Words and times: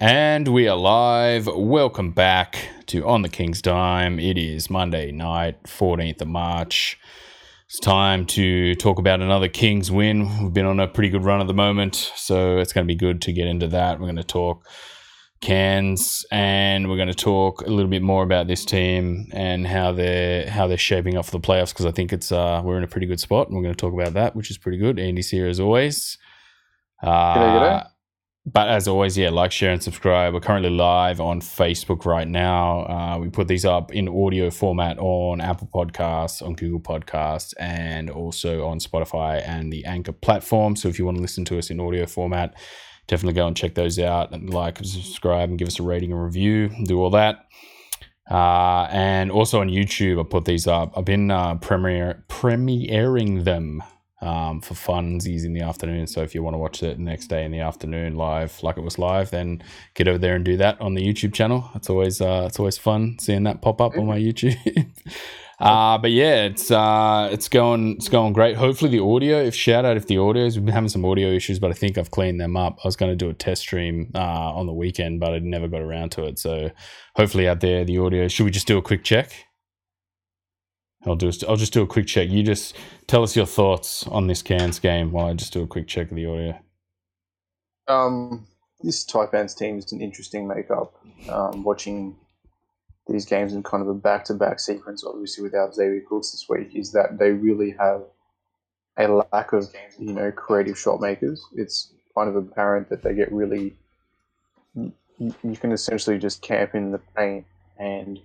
And 0.00 0.46
we 0.46 0.68
are 0.68 0.76
live. 0.76 1.48
Welcome 1.48 2.12
back 2.12 2.68
to 2.86 3.04
On 3.04 3.22
the 3.22 3.28
King's 3.28 3.60
Dime. 3.60 4.20
It 4.20 4.38
is 4.38 4.70
Monday 4.70 5.10
night, 5.10 5.60
14th 5.64 6.20
of 6.20 6.28
March. 6.28 6.96
It's 7.66 7.80
time 7.80 8.24
to 8.26 8.76
talk 8.76 9.00
about 9.00 9.20
another 9.20 9.48
Kings 9.48 9.90
win. 9.90 10.44
We've 10.44 10.52
been 10.52 10.66
on 10.66 10.78
a 10.78 10.86
pretty 10.86 11.08
good 11.08 11.24
run 11.24 11.40
at 11.40 11.48
the 11.48 11.54
moment, 11.54 11.96
so 12.14 12.58
it's 12.58 12.72
going 12.72 12.86
to 12.86 12.88
be 12.88 12.94
good 12.94 13.20
to 13.22 13.32
get 13.32 13.48
into 13.48 13.66
that. 13.68 13.98
We're 13.98 14.06
going 14.06 14.16
to 14.16 14.22
talk 14.22 14.68
Cairns 15.40 16.24
and 16.30 16.88
we're 16.88 16.96
going 16.96 17.08
to 17.08 17.14
talk 17.14 17.62
a 17.62 17.70
little 17.70 17.90
bit 17.90 18.02
more 18.02 18.22
about 18.22 18.46
this 18.46 18.64
team 18.64 19.26
and 19.32 19.66
how 19.66 19.90
they're 19.90 20.48
how 20.48 20.68
they're 20.68 20.78
shaping 20.78 21.16
up 21.16 21.24
for 21.24 21.32
the 21.32 21.40
playoffs 21.40 21.70
because 21.70 21.86
I 21.86 21.92
think 21.92 22.12
it's 22.12 22.32
uh 22.32 22.60
we're 22.64 22.76
in 22.76 22.82
a 22.82 22.88
pretty 22.88 23.06
good 23.06 23.20
spot 23.20 23.46
and 23.48 23.56
we're 23.56 23.62
going 23.62 23.74
to 23.74 23.80
talk 23.80 23.94
about 23.94 24.14
that, 24.14 24.36
which 24.36 24.50
is 24.50 24.58
pretty 24.58 24.78
good. 24.78 24.98
Andy's 24.98 25.30
here 25.30 25.48
as 25.48 25.58
always. 25.58 26.18
Uh, 27.02 27.34
G'day, 27.34 27.60
g'day. 27.60 27.86
But 28.50 28.68
as 28.68 28.88
always, 28.88 29.18
yeah, 29.18 29.28
like, 29.28 29.52
share, 29.52 29.72
and 29.72 29.82
subscribe. 29.82 30.32
We're 30.32 30.40
currently 30.40 30.70
live 30.70 31.20
on 31.20 31.40
Facebook 31.42 32.06
right 32.06 32.26
now. 32.26 32.86
Uh, 32.86 33.18
we 33.18 33.28
put 33.28 33.46
these 33.46 33.66
up 33.66 33.92
in 33.92 34.08
audio 34.08 34.48
format 34.48 34.96
on 34.98 35.40
Apple 35.40 35.68
Podcasts, 35.74 36.40
on 36.40 36.54
Google 36.54 36.80
Podcasts, 36.80 37.52
and 37.58 38.08
also 38.08 38.64
on 38.64 38.78
Spotify 38.78 39.46
and 39.46 39.70
the 39.70 39.84
Anchor 39.84 40.12
platform. 40.12 40.76
So 40.76 40.88
if 40.88 40.98
you 40.98 41.04
want 41.04 41.18
to 41.18 41.20
listen 41.20 41.44
to 41.46 41.58
us 41.58 41.68
in 41.68 41.78
audio 41.78 42.06
format, 42.06 42.54
definitely 43.06 43.34
go 43.34 43.46
and 43.46 43.56
check 43.56 43.74
those 43.74 43.98
out 43.98 44.32
and 44.32 44.48
like, 44.54 44.78
subscribe, 44.78 45.50
and 45.50 45.58
give 45.58 45.68
us 45.68 45.78
a 45.78 45.82
rating 45.82 46.12
and 46.12 46.24
review. 46.24 46.70
Do 46.84 47.02
all 47.02 47.10
that. 47.10 47.44
Uh, 48.30 48.86
and 48.90 49.30
also 49.30 49.60
on 49.60 49.68
YouTube, 49.68 50.20
I 50.20 50.22
put 50.26 50.46
these 50.46 50.66
up. 50.66 50.96
I've 50.96 51.04
been 51.04 51.30
uh, 51.30 51.56
premiere 51.56 52.24
premiering 52.28 53.44
them 53.44 53.82
um, 54.20 54.60
for 54.60 54.74
funsies 54.74 55.44
in 55.44 55.52
the 55.52 55.60
afternoon. 55.60 56.06
So 56.06 56.22
if 56.22 56.34
you 56.34 56.42
want 56.42 56.54
to 56.54 56.58
watch 56.58 56.82
it 56.82 56.96
the 56.96 57.02
next 57.02 57.28
day 57.28 57.44
in 57.44 57.52
the 57.52 57.60
afternoon 57.60 58.16
live, 58.16 58.60
like 58.62 58.76
it 58.76 58.82
was 58.82 58.98
live, 58.98 59.30
then 59.30 59.62
get 59.94 60.08
over 60.08 60.18
there 60.18 60.34
and 60.34 60.44
do 60.44 60.56
that 60.56 60.80
on 60.80 60.94
the 60.94 61.02
YouTube 61.02 61.32
channel. 61.32 61.70
It's 61.74 61.88
always 61.88 62.20
uh, 62.20 62.44
it's 62.46 62.58
always 62.58 62.78
fun 62.78 63.18
seeing 63.20 63.44
that 63.44 63.62
pop 63.62 63.80
up 63.80 63.96
on 63.96 64.06
my 64.06 64.18
YouTube. 64.18 64.56
uh, 65.60 65.98
but 65.98 66.10
yeah, 66.10 66.44
it's 66.44 66.70
uh, 66.70 67.28
it's 67.30 67.48
going 67.48 67.92
it's 67.92 68.08
going 68.08 68.32
great. 68.32 68.56
Hopefully 68.56 68.90
the 68.90 69.04
audio. 69.04 69.38
If 69.40 69.54
shout 69.54 69.84
out 69.84 69.96
if 69.96 70.06
the 70.08 70.16
audios, 70.16 70.56
we've 70.56 70.64
been 70.64 70.74
having 70.74 70.88
some 70.88 71.04
audio 71.04 71.28
issues, 71.28 71.60
but 71.60 71.70
I 71.70 71.74
think 71.74 71.96
I've 71.96 72.10
cleaned 72.10 72.40
them 72.40 72.56
up. 72.56 72.78
I 72.82 72.88
was 72.88 72.96
going 72.96 73.12
to 73.12 73.16
do 73.16 73.30
a 73.30 73.34
test 73.34 73.62
stream 73.62 74.10
uh, 74.16 74.18
on 74.18 74.66
the 74.66 74.72
weekend, 74.72 75.20
but 75.20 75.32
I 75.32 75.38
never 75.38 75.68
got 75.68 75.80
around 75.80 76.10
to 76.12 76.24
it. 76.24 76.40
So 76.40 76.70
hopefully 77.14 77.48
out 77.48 77.60
there 77.60 77.84
the 77.84 77.98
audio. 77.98 78.26
Should 78.26 78.44
we 78.44 78.50
just 78.50 78.66
do 78.66 78.78
a 78.78 78.82
quick 78.82 79.04
check? 79.04 79.47
I'll 81.06 81.16
do. 81.16 81.30
I'll 81.48 81.56
just 81.56 81.72
do 81.72 81.82
a 81.82 81.86
quick 81.86 82.06
check. 82.06 82.28
You 82.28 82.42
just 82.42 82.76
tell 83.06 83.22
us 83.22 83.36
your 83.36 83.46
thoughts 83.46 84.06
on 84.08 84.26
this 84.26 84.42
Cairns 84.42 84.78
game 84.78 85.12
while 85.12 85.26
I 85.26 85.34
just 85.34 85.52
do 85.52 85.62
a 85.62 85.66
quick 85.66 85.86
check 85.86 86.10
of 86.10 86.16
the 86.16 86.26
audio. 86.26 86.58
Um, 87.86 88.46
this 88.80 89.04
Taipans 89.06 89.56
team 89.56 89.78
is 89.78 89.92
an 89.92 90.00
interesting 90.00 90.46
makeup. 90.46 90.94
Um, 91.28 91.62
watching 91.62 92.16
these 93.06 93.24
games 93.24 93.54
in 93.54 93.62
kind 93.62 93.82
of 93.82 93.88
a 93.88 93.94
back-to-back 93.94 94.60
sequence, 94.60 95.04
obviously 95.04 95.42
without 95.42 95.74
Xavier 95.74 96.02
Cooks 96.06 96.32
this 96.32 96.46
week, 96.48 96.74
is 96.74 96.92
that 96.92 97.18
they 97.18 97.30
really 97.30 97.74
have 97.78 98.02
a 98.98 99.08
lack 99.32 99.52
of 99.52 99.72
you 99.98 100.12
know 100.12 100.30
creative 100.32 100.78
shot 100.78 101.00
makers. 101.00 101.44
It's 101.54 101.92
kind 102.14 102.28
of 102.28 102.36
apparent 102.36 102.88
that 102.90 103.02
they 103.02 103.14
get 103.14 103.32
really. 103.32 103.76
You 104.74 105.56
can 105.56 105.72
essentially 105.72 106.18
just 106.18 106.42
camp 106.42 106.74
in 106.74 106.92
the 106.92 107.00
paint, 107.16 107.46
and 107.78 108.20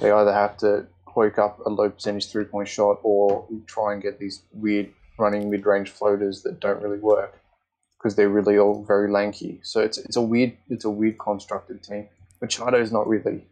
they 0.00 0.10
either 0.10 0.32
have 0.32 0.56
to 0.58 0.86
hoik 1.16 1.38
up 1.38 1.58
a 1.64 1.70
low 1.70 1.88
percentage 1.90 2.30
three-point 2.30 2.68
shot 2.68 2.98
or 3.02 3.48
try 3.66 3.92
and 3.92 4.02
get 4.02 4.18
these 4.18 4.42
weird 4.52 4.92
running 5.18 5.50
mid-range 5.50 5.90
floaters 5.90 6.42
that 6.42 6.60
don't 6.60 6.82
really 6.82 6.98
work 6.98 7.40
because 7.98 8.14
they're 8.14 8.28
really 8.28 8.58
all 8.58 8.84
very 8.84 9.10
lanky. 9.10 9.60
So 9.62 9.80
it's 9.80 9.98
it's 9.98 10.16
a 10.16 10.22
weird 10.22 10.56
it's 10.68 10.84
a 10.84 10.90
weird 10.90 11.18
constructed 11.18 11.82
team. 11.82 12.08
Machado 12.40 12.80
is 12.80 12.92
not 12.92 13.08
really, 13.08 13.46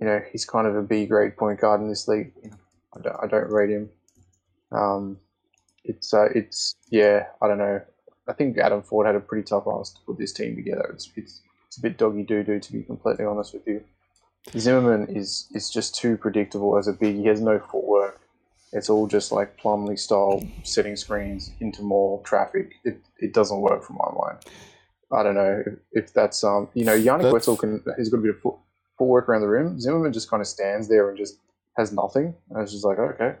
you 0.00 0.06
know, 0.06 0.20
he's 0.30 0.44
kind 0.44 0.66
of 0.66 0.76
a 0.76 0.82
B 0.82 1.06
grade 1.06 1.36
point 1.36 1.60
guard 1.60 1.80
in 1.80 1.88
this 1.88 2.06
league. 2.08 2.32
I 2.96 3.00
don't 3.00 3.16
I 3.24 3.26
don't 3.26 3.50
rate 3.50 3.70
him. 3.70 3.90
Um, 4.70 5.18
it's 5.84 6.14
uh, 6.14 6.28
it's 6.34 6.76
yeah 6.90 7.26
I 7.42 7.48
don't 7.48 7.58
know. 7.58 7.80
I 8.28 8.32
think 8.34 8.58
Adam 8.58 8.82
Forde 8.82 9.06
had 9.06 9.16
a 9.16 9.20
pretty 9.20 9.44
tough 9.44 9.64
ask 9.66 9.96
to 9.96 10.00
put 10.06 10.18
this 10.18 10.32
team 10.32 10.54
together. 10.54 10.88
It's 10.92 11.10
it's 11.16 11.42
it's 11.66 11.78
a 11.78 11.82
bit 11.82 11.98
doggy 11.98 12.22
doo 12.22 12.44
doo 12.44 12.60
to 12.60 12.72
be 12.72 12.82
completely 12.82 13.24
honest 13.24 13.52
with 13.54 13.66
you. 13.66 13.82
Zimmerman 14.56 15.14
is 15.14 15.48
is 15.52 15.70
just 15.70 15.94
too 15.94 16.16
predictable 16.16 16.78
as 16.78 16.88
a 16.88 16.92
big. 16.92 17.16
He 17.16 17.26
has 17.26 17.40
no 17.40 17.58
footwork. 17.58 18.20
It's 18.72 18.90
all 18.90 19.06
just 19.06 19.32
like 19.32 19.58
Plumlee 19.58 19.98
style 19.98 20.42
setting 20.62 20.96
screens 20.96 21.52
into 21.60 21.82
more 21.82 22.22
traffic. 22.22 22.72
It 22.84 23.00
it 23.18 23.32
doesn't 23.34 23.60
work 23.60 23.82
for 23.82 23.94
my 23.94 24.10
mind. 24.16 24.38
I 25.10 25.22
don't 25.22 25.34
know 25.34 25.62
if, 25.66 25.74
if 25.92 26.12
that's 26.14 26.44
um 26.44 26.68
you 26.74 26.84
know 26.84 26.96
Yannick 26.96 27.22
That's- 27.22 27.46
Wetzell 27.46 27.58
can 27.58 27.82
he's 27.96 28.08
got 28.10 28.18
a 28.18 28.22
bit 28.22 28.30
of 28.30 28.40
foot, 28.40 28.56
footwork 28.98 29.28
around 29.28 29.40
the 29.42 29.48
rim. 29.48 29.80
Zimmerman 29.80 30.12
just 30.12 30.30
kind 30.30 30.40
of 30.40 30.46
stands 30.46 30.88
there 30.88 31.08
and 31.08 31.16
just 31.18 31.38
has 31.76 31.92
nothing. 31.92 32.34
And 32.50 32.62
it's 32.62 32.72
just 32.72 32.84
like 32.84 32.98
okay, 32.98 33.36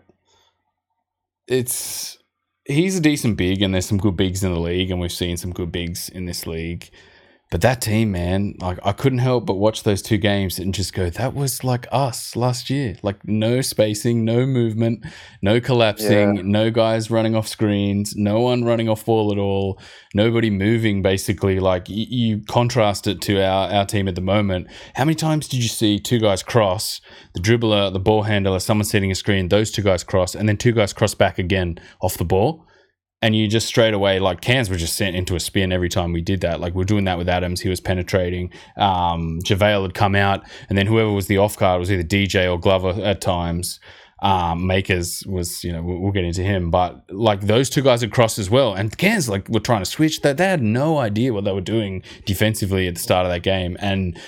It's 1.46 2.18
he's 2.64 2.96
a 2.98 3.00
decent 3.00 3.36
big, 3.36 3.62
and 3.62 3.72
there's 3.72 3.86
some 3.86 3.98
good 3.98 4.16
bigs 4.16 4.44
in 4.44 4.52
the 4.52 4.60
league, 4.60 4.90
and 4.90 5.00
we've 5.00 5.12
seen 5.12 5.36
some 5.36 5.52
good 5.52 5.72
bigs 5.72 6.08
in 6.08 6.26
this 6.26 6.46
league. 6.46 6.90
But 7.50 7.62
that 7.62 7.80
team, 7.80 8.12
man, 8.12 8.56
like 8.60 8.78
I 8.84 8.92
couldn't 8.92 9.20
help 9.20 9.46
but 9.46 9.54
watch 9.54 9.82
those 9.82 10.02
two 10.02 10.18
games 10.18 10.58
and 10.58 10.74
just 10.74 10.92
go, 10.92 11.08
that 11.08 11.32
was 11.32 11.64
like 11.64 11.86
us 11.90 12.36
last 12.36 12.68
year. 12.68 12.96
Like 13.02 13.26
no 13.26 13.62
spacing, 13.62 14.22
no 14.22 14.44
movement, 14.44 15.06
no 15.40 15.58
collapsing, 15.58 16.36
Yeah. 16.36 16.42
no 16.44 16.70
guys 16.70 17.10
running 17.10 17.34
off 17.34 17.48
screens, 17.48 18.14
no 18.14 18.40
one 18.40 18.64
running 18.64 18.86
off 18.90 19.06
ball 19.06 19.32
at 19.32 19.38
all, 19.38 19.80
nobody 20.14 20.50
moving. 20.50 21.00
Basically, 21.00 21.58
like 21.58 21.88
y- 21.88 22.06
you 22.10 22.42
contrast 22.46 23.06
it 23.06 23.22
to 23.22 23.42
our 23.42 23.70
our 23.72 23.86
team 23.86 24.08
at 24.08 24.14
the 24.14 24.20
moment. 24.20 24.66
How 24.96 25.06
many 25.06 25.14
times 25.14 25.48
did 25.48 25.62
you 25.62 25.70
see 25.70 25.98
two 25.98 26.18
guys 26.20 26.42
cross, 26.42 27.00
the 27.32 27.40
dribbler, 27.40 27.90
the 27.90 27.98
ball 27.98 28.24
handler, 28.24 28.58
someone 28.60 28.84
setting 28.84 29.10
a 29.10 29.14
screen, 29.14 29.48
those 29.48 29.70
two 29.70 29.82
guys 29.82 30.04
cross, 30.04 30.34
and 30.34 30.46
then 30.50 30.58
two 30.58 30.72
guys 30.72 30.92
cross 30.92 31.14
back 31.14 31.38
again 31.38 31.78
off 32.02 32.18
the 32.18 32.26
ball? 32.26 32.66
And 33.20 33.34
you 33.34 33.48
just 33.48 33.66
straight 33.66 33.94
away 33.94 34.20
like 34.20 34.40
Cairns 34.40 34.70
were 34.70 34.76
just 34.76 34.96
sent 34.96 35.16
into 35.16 35.34
a 35.34 35.40
spin 35.40 35.72
every 35.72 35.88
time 35.88 36.12
we 36.12 36.20
did 36.20 36.40
that. 36.42 36.60
Like 36.60 36.74
we 36.74 36.82
are 36.82 36.86
doing 36.86 37.04
that 37.04 37.18
with 37.18 37.28
Adams, 37.28 37.60
he 37.60 37.68
was 37.68 37.80
penetrating. 37.80 38.52
Um, 38.76 39.40
Jarell 39.42 39.82
had 39.82 39.94
come 39.94 40.14
out, 40.14 40.44
and 40.68 40.78
then 40.78 40.86
whoever 40.86 41.10
was 41.10 41.26
the 41.26 41.38
off 41.38 41.56
guard 41.56 41.80
was 41.80 41.90
either 41.90 42.04
DJ 42.04 42.50
or 42.50 42.58
Glover 42.58 42.90
at 43.02 43.20
times. 43.20 43.80
Um, 44.20 44.66
Makers 44.66 45.22
was, 45.26 45.62
you 45.62 45.72
know, 45.72 45.82
we'll, 45.82 45.98
we'll 45.98 46.12
get 46.12 46.24
into 46.24 46.42
him, 46.42 46.70
but 46.70 47.04
like 47.10 47.42
those 47.42 47.70
two 47.70 47.82
guys 47.82 48.00
had 48.00 48.10
crossed 48.10 48.38
as 48.38 48.50
well, 48.50 48.74
and 48.74 48.96
Cairns 48.96 49.28
like 49.28 49.48
were 49.48 49.60
trying 49.60 49.80
to 49.80 49.86
switch. 49.86 50.22
That 50.22 50.36
they 50.36 50.46
had 50.46 50.62
no 50.62 50.98
idea 50.98 51.32
what 51.32 51.44
they 51.44 51.52
were 51.52 51.60
doing 51.60 52.02
defensively 52.24 52.88
at 52.88 52.94
the 52.94 53.00
start 53.00 53.26
of 53.26 53.32
that 53.32 53.42
game, 53.42 53.76
and 53.80 54.18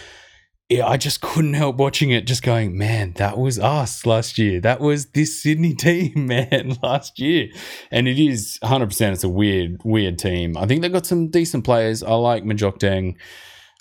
yeah, 0.70 0.86
I 0.86 0.96
just 0.96 1.20
couldn't 1.20 1.54
help 1.54 1.76
watching 1.76 2.10
it, 2.10 2.28
just 2.28 2.44
going, 2.44 2.78
man, 2.78 3.14
that 3.14 3.36
was 3.36 3.58
us 3.58 4.06
last 4.06 4.38
year. 4.38 4.60
That 4.60 4.80
was 4.80 5.06
this 5.06 5.42
Sydney 5.42 5.74
team, 5.78 6.28
man, 6.28 6.76
last 6.82 7.18
year. 7.18 7.48
And 7.90 8.06
it 8.06 8.20
is 8.20 8.56
100%, 8.62 9.12
it's 9.12 9.24
a 9.24 9.28
weird, 9.28 9.80
weird 9.84 10.16
team. 10.16 10.56
I 10.56 10.66
think 10.66 10.82
they've 10.82 10.92
got 10.92 11.06
some 11.06 11.28
decent 11.28 11.64
players. 11.64 12.04
I 12.04 12.14
like 12.14 12.44
Majok 12.44 12.78
Deng. 12.78 13.16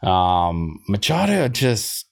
Um, 0.08 0.80
Machado 0.88 1.48
just, 1.48 2.08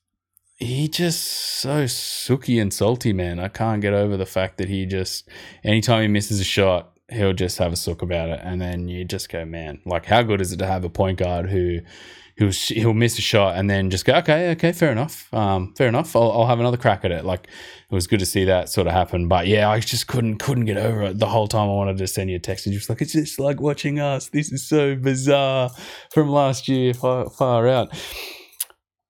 he 0.58 0.88
just 0.88 1.24
so 1.24 1.88
sooky 1.88 2.60
and 2.60 2.72
salty, 2.72 3.14
man. 3.14 3.40
I 3.40 3.48
can't 3.48 3.82
get 3.82 3.94
over 3.94 4.16
the 4.16 4.28
fact 4.28 4.60
that 4.60 4.70
he 4.70 4.86
just, 4.86 5.28
anytime 5.64 6.04
he 6.04 6.08
misses 6.08 6.40
a 6.40 6.44
shot, 6.44 6.97
he'll 7.10 7.34
just 7.34 7.58
have 7.58 7.74
a 7.74 7.76
sook 7.76 8.02
about 8.02 8.30
it. 8.30 8.40
And 8.44 8.62
then 8.62 8.88
you 8.88 9.06
just 9.06 9.30
go, 9.30 9.46
man, 9.46 9.80
like, 9.86 10.06
how 10.06 10.24
good 10.24 10.42
is 10.42 10.52
it 10.52 10.58
to 10.58 10.68
have 10.68 10.84
a 10.84 10.90
point 10.90 11.20
guard 11.20 11.50
who, 11.50 11.80
he'll 12.38 12.52
he'll 12.52 12.94
miss 12.94 13.18
a 13.18 13.22
shot 13.22 13.56
and 13.56 13.70
then 13.70 13.90
just 13.90 14.06
go, 14.06 14.14
okay, 14.14 14.52
okay, 14.52 14.72
fair 14.72 14.92
enough, 14.92 15.32
um, 15.34 15.74
fair 15.76 15.88
enough. 15.88 16.16
I'll, 16.16 16.32
I'll 16.32 16.46
have 16.46 16.60
another 16.60 16.78
crack 16.78 17.04
at 17.04 17.12
it. 17.12 17.26
Like 17.26 17.48
it 17.90 17.94
was 17.94 18.08
good 18.08 18.20
to 18.20 18.26
see 18.26 18.46
that 18.46 18.70
sort 18.70 18.88
of 18.88 18.94
happen. 18.94 19.28
But 19.28 19.48
yeah, 19.48 19.70
I 19.70 19.80
just 19.80 20.08
couldn't 20.08 20.38
couldn't 20.38 20.66
get 20.66 20.78
over 20.78 21.04
it 21.04 21.20
the 21.20 21.28
whole 21.28 21.48
time. 21.48 21.70
I 21.70 21.74
wanted 21.74 21.98
to 21.98 22.08
send 22.08 22.30
you 22.30 22.38
a 22.38 22.40
text 22.40 22.66
and 22.66 22.74
just 22.74 22.90
like 22.90 23.02
it's 23.02 23.14
just 23.14 23.40
like 23.40 23.60
watching 23.60 24.00
us. 24.00 24.30
This 24.30 24.52
is 24.52 24.68
so 24.68 24.96
bizarre 24.96 25.72
from 26.12 26.30
last 26.30 26.68
year, 26.68 26.94
far, 26.94 27.30
far 27.30 27.68
out. 27.68 27.90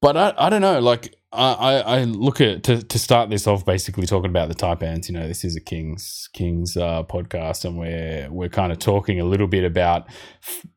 But 0.02 0.18
I, 0.18 0.34
I 0.38 0.50
don't 0.50 0.62
know. 0.62 0.80
Like 0.80 1.16
I, 1.32 1.82
I 1.82 2.04
look 2.04 2.40
at 2.40 2.64
to, 2.64 2.82
to 2.82 3.00
start 3.00 3.30
this 3.30 3.48
off, 3.48 3.66
basically 3.66 4.08
talking 4.08 4.30
about 4.30 4.48
the 4.48 4.56
Taipans. 4.56 5.10
You 5.10 5.16
know, 5.16 5.28
this 5.28 5.44
is 5.44 5.56
a 5.56 5.62
Kings 5.62 6.30
Kings 6.34 6.78
uh, 6.78 7.04
podcast, 7.04 7.66
and 7.66 7.78
we're 7.78 8.28
we're 8.32 8.50
kind 8.50 8.72
of 8.72 8.80
talking 8.80 9.20
a 9.20 9.26
little 9.26 9.48
bit 9.48 9.64
about 9.64 10.08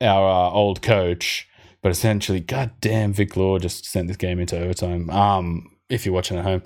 our 0.00 0.28
uh, 0.28 0.50
old 0.50 0.82
coach 0.82 1.48
but 1.82 1.92
essentially, 1.92 2.40
goddamn, 2.40 3.12
Vic 3.12 3.36
Law 3.36 3.58
just 3.58 3.86
sent 3.86 4.08
this 4.08 4.16
game 4.16 4.38
into 4.38 4.58
overtime. 4.58 5.08
Um, 5.10 5.70
if 5.88 6.04
you're 6.04 6.14
watching 6.14 6.36
at 6.36 6.44
home, 6.44 6.62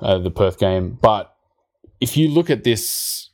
uh, 0.00 0.18
the 0.18 0.30
Perth 0.30 0.58
game. 0.58 0.98
But 1.00 1.34
if 2.00 2.16
you 2.16 2.28
look 2.28 2.50
at 2.50 2.64
this 2.64 3.29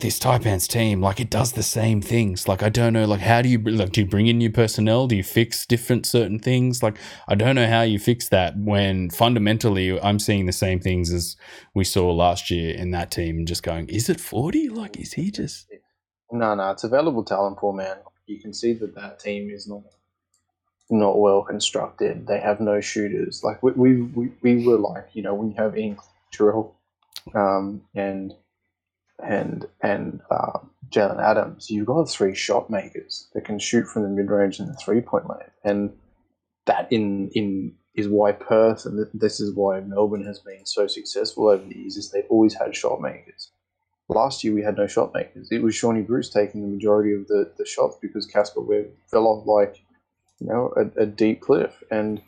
this 0.00 0.18
Taipans 0.18 0.68
team, 0.68 1.00
like 1.00 1.20
it 1.20 1.30
does 1.30 1.52
the 1.52 1.62
same 1.62 2.00
things. 2.00 2.48
Like 2.48 2.62
I 2.62 2.68
don't 2.68 2.92
know, 2.92 3.04
like 3.04 3.20
how 3.20 3.42
do 3.42 3.48
you 3.48 3.58
like 3.58 3.92
do 3.92 4.02
you 4.02 4.06
bring 4.06 4.26
in 4.26 4.38
new 4.38 4.50
personnel? 4.50 5.06
Do 5.06 5.16
you 5.16 5.24
fix 5.24 5.66
different 5.66 6.06
certain 6.06 6.38
things? 6.38 6.82
Like 6.82 6.98
I 7.28 7.34
don't 7.34 7.54
know 7.54 7.66
how 7.66 7.82
you 7.82 7.98
fix 7.98 8.28
that 8.28 8.54
when 8.56 9.10
fundamentally 9.10 9.98
I'm 10.00 10.18
seeing 10.18 10.46
the 10.46 10.52
same 10.52 10.80
things 10.80 11.12
as 11.12 11.36
we 11.74 11.84
saw 11.84 12.12
last 12.12 12.50
year 12.50 12.74
in 12.74 12.90
that 12.92 13.10
team. 13.10 13.46
Just 13.46 13.62
going, 13.62 13.88
is 13.88 14.08
it 14.08 14.20
forty? 14.20 14.68
Like 14.68 14.98
is 14.98 15.14
he 15.14 15.30
just? 15.30 15.66
no, 16.30 16.54
no, 16.54 16.70
it's 16.70 16.84
available 16.84 17.24
talent 17.24 17.58
pool, 17.58 17.72
man. 17.72 17.96
You 18.26 18.40
can 18.40 18.52
see 18.52 18.72
that 18.74 18.94
that 18.94 19.20
team 19.20 19.50
is 19.50 19.68
not 19.68 19.82
not 20.90 21.18
well 21.18 21.42
constructed. 21.42 22.26
They 22.26 22.40
have 22.40 22.60
no 22.60 22.80
shooters. 22.80 23.42
Like 23.42 23.62
we 23.62 23.72
we, 23.72 24.02
we, 24.02 24.32
we 24.42 24.66
were 24.66 24.78
like, 24.78 25.08
you 25.12 25.22
know, 25.22 25.34
when 25.34 25.50
you 25.50 25.56
have 25.56 25.76
Ian 25.76 25.98
Terrell 26.32 26.76
um, 27.34 27.82
and 27.94 28.34
and 29.22 29.66
and 29.82 30.20
uh, 30.30 30.58
Jaylen 30.90 31.22
Adams, 31.22 31.70
you've 31.70 31.86
got 31.86 32.08
three 32.08 32.34
shot 32.34 32.70
makers 32.70 33.28
that 33.34 33.44
can 33.44 33.58
shoot 33.58 33.86
from 33.86 34.02
the 34.02 34.08
mid 34.08 34.30
range 34.30 34.58
and 34.58 34.68
the 34.68 34.74
three 34.74 35.00
point 35.00 35.28
line, 35.28 35.50
and 35.64 35.92
that 36.66 36.90
in 36.90 37.30
in 37.34 37.74
is 37.94 38.08
why 38.08 38.30
Perth 38.32 38.84
and 38.84 39.06
this 39.14 39.40
is 39.40 39.54
why 39.54 39.80
Melbourne 39.80 40.24
has 40.24 40.38
been 40.38 40.66
so 40.66 40.86
successful 40.86 41.48
over 41.48 41.64
the 41.64 41.74
years 41.74 41.96
is 41.96 42.10
they've 42.10 42.24
always 42.28 42.54
had 42.54 42.76
shot 42.76 43.00
makers. 43.00 43.50
Last 44.08 44.44
year 44.44 44.54
we 44.54 44.62
had 44.62 44.76
no 44.76 44.86
shot 44.86 45.12
makers. 45.14 45.48
It 45.50 45.62
was 45.62 45.74
Shawnee 45.74 46.02
Bruce 46.02 46.30
taking 46.30 46.60
the 46.60 46.68
majority 46.68 47.12
of 47.14 47.26
the, 47.26 47.50
the 47.56 47.64
shots 47.64 47.96
because 48.00 48.26
Casper 48.26 48.60
Ware 48.60 48.86
fell 49.10 49.26
off 49.26 49.46
like 49.46 49.82
you 50.38 50.46
know 50.46 50.72
a, 50.76 51.02
a, 51.02 51.06
deep 51.06 51.40
cliff, 51.40 51.82
and 51.90 52.20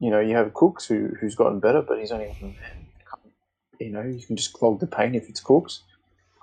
you 0.00 0.10
know 0.10 0.20
you 0.20 0.34
have 0.34 0.52
Cooks 0.52 0.84
who 0.84 1.10
who's 1.20 1.36
gotten 1.36 1.60
better, 1.60 1.80
but 1.80 1.98
he's 1.98 2.10
only 2.10 2.56
you 3.80 3.90
know 3.90 4.02
you 4.02 4.20
can 4.26 4.36
just 4.36 4.52
clog 4.52 4.80
the 4.80 4.86
paint 4.86 5.16
if 5.16 5.28
it's 5.28 5.40
Cooks. 5.40 5.82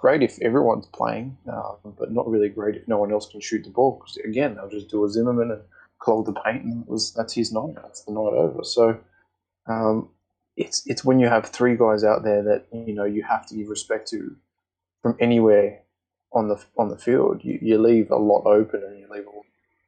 Great 0.05 0.21
if 0.21 0.39
everyone's 0.39 0.85
playing, 0.85 1.35
uh, 1.51 1.73
but 1.97 2.11
not 2.11 2.29
really 2.29 2.47
great 2.47 2.75
if 2.75 2.87
no 2.87 2.99
one 2.99 3.11
else 3.11 3.27
can 3.27 3.41
shoot 3.41 3.63
the 3.63 3.71
ball. 3.71 3.93
Because 3.93 4.17
again, 4.17 4.53
they'll 4.53 4.69
just 4.69 4.87
do 4.87 5.03
a 5.03 5.09
Zimmerman 5.09 5.49
and 5.49 5.61
clog 5.97 6.27
the 6.27 6.33
paint, 6.45 6.63
and 6.63 6.85
was 6.85 7.11
that's 7.15 7.33
his 7.33 7.51
night. 7.51 7.73
That's 7.81 8.03
the 8.03 8.11
night 8.11 8.35
over. 8.45 8.63
So 8.63 8.99
um, 9.65 10.09
it's 10.57 10.85
it's 10.85 11.03
when 11.03 11.17
you 11.17 11.27
have 11.27 11.47
three 11.47 11.75
guys 11.75 12.03
out 12.03 12.23
there 12.23 12.43
that 12.43 12.67
you 12.71 12.93
know 12.93 13.05
you 13.05 13.23
have 13.23 13.47
to 13.47 13.55
give 13.55 13.67
respect 13.67 14.07
to 14.09 14.35
from 15.01 15.17
anywhere 15.19 15.79
on 16.33 16.49
the 16.49 16.63
on 16.77 16.89
the 16.89 16.99
field. 16.99 17.43
You, 17.43 17.57
you 17.59 17.79
leave 17.79 18.11
a 18.11 18.15
lot 18.15 18.45
open, 18.45 18.83
and 18.83 18.99
you 18.99 19.07
leave 19.09 19.25
all 19.25 19.43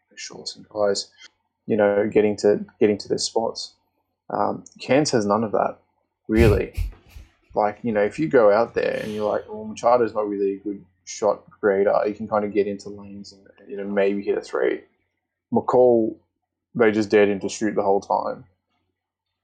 the 0.10 0.18
shorts 0.18 0.56
and 0.56 0.68
guys, 0.68 1.12
you 1.68 1.78
know, 1.78 2.10
getting 2.12 2.36
to 2.38 2.66
getting 2.80 2.98
to 2.98 3.08
their 3.08 3.20
spots. 3.20 3.76
Um, 4.32 4.64
Cairns 4.82 5.12
has 5.12 5.28
none 5.28 5.44
of 5.44 5.52
that, 5.52 5.78
really. 6.28 6.90
Like 7.56 7.80
you 7.84 7.92
know, 7.92 8.04
if 8.04 8.20
you 8.20 8.28
go 8.28 8.52
out 8.52 8.74
there 8.74 9.00
and 9.04 9.14
you're 9.14 9.30
like, 9.30 9.46
oh, 9.50 9.62
well, 9.62 9.76
Machado's 9.76 10.14
not 10.14 10.28
really 10.28 10.56
a 10.56 10.60
good 10.60 10.84
shot 11.06 11.50
creator, 11.50 11.94
you 12.06 12.14
can 12.14 12.28
kind 12.28 12.46
of 12.46 12.54
get 12.54 12.68
into 12.68 12.90
lanes 12.90 13.34
and 13.34 13.48
you 13.70 13.78
know 13.78 13.86
maybe 13.86 14.22
hit 14.22 14.38
a 14.38 14.42
three 14.42 14.82
McCall, 15.54 16.16
they 16.76 16.92
just 16.92 17.10
dared 17.10 17.30
him 17.30 17.40
to 17.40 17.50
shoot 17.50 17.76
the 17.76 17.84
whole 17.84 18.02
time. 18.02 18.46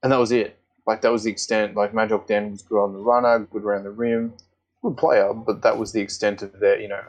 And 0.02 0.12
that 0.12 0.18
was 0.18 0.32
it. 0.32 0.58
Like, 0.86 1.00
that 1.00 1.12
was 1.12 1.24
the 1.24 1.30
extent. 1.30 1.74
Like, 1.76 1.92
Majok 1.92 2.28
Deng 2.28 2.50
was 2.50 2.62
good 2.62 2.82
on 2.82 2.92
the 2.92 2.98
runner, 2.98 3.38
good 3.50 3.64
around 3.64 3.84
the 3.84 3.90
rim, 3.90 4.34
good 4.82 4.96
player, 4.96 5.32
but 5.32 5.62
that 5.62 5.78
was 5.78 5.92
the 5.92 6.00
extent 6.00 6.42
of 6.42 6.58
their, 6.60 6.78
you 6.78 6.88
know, 6.88 7.00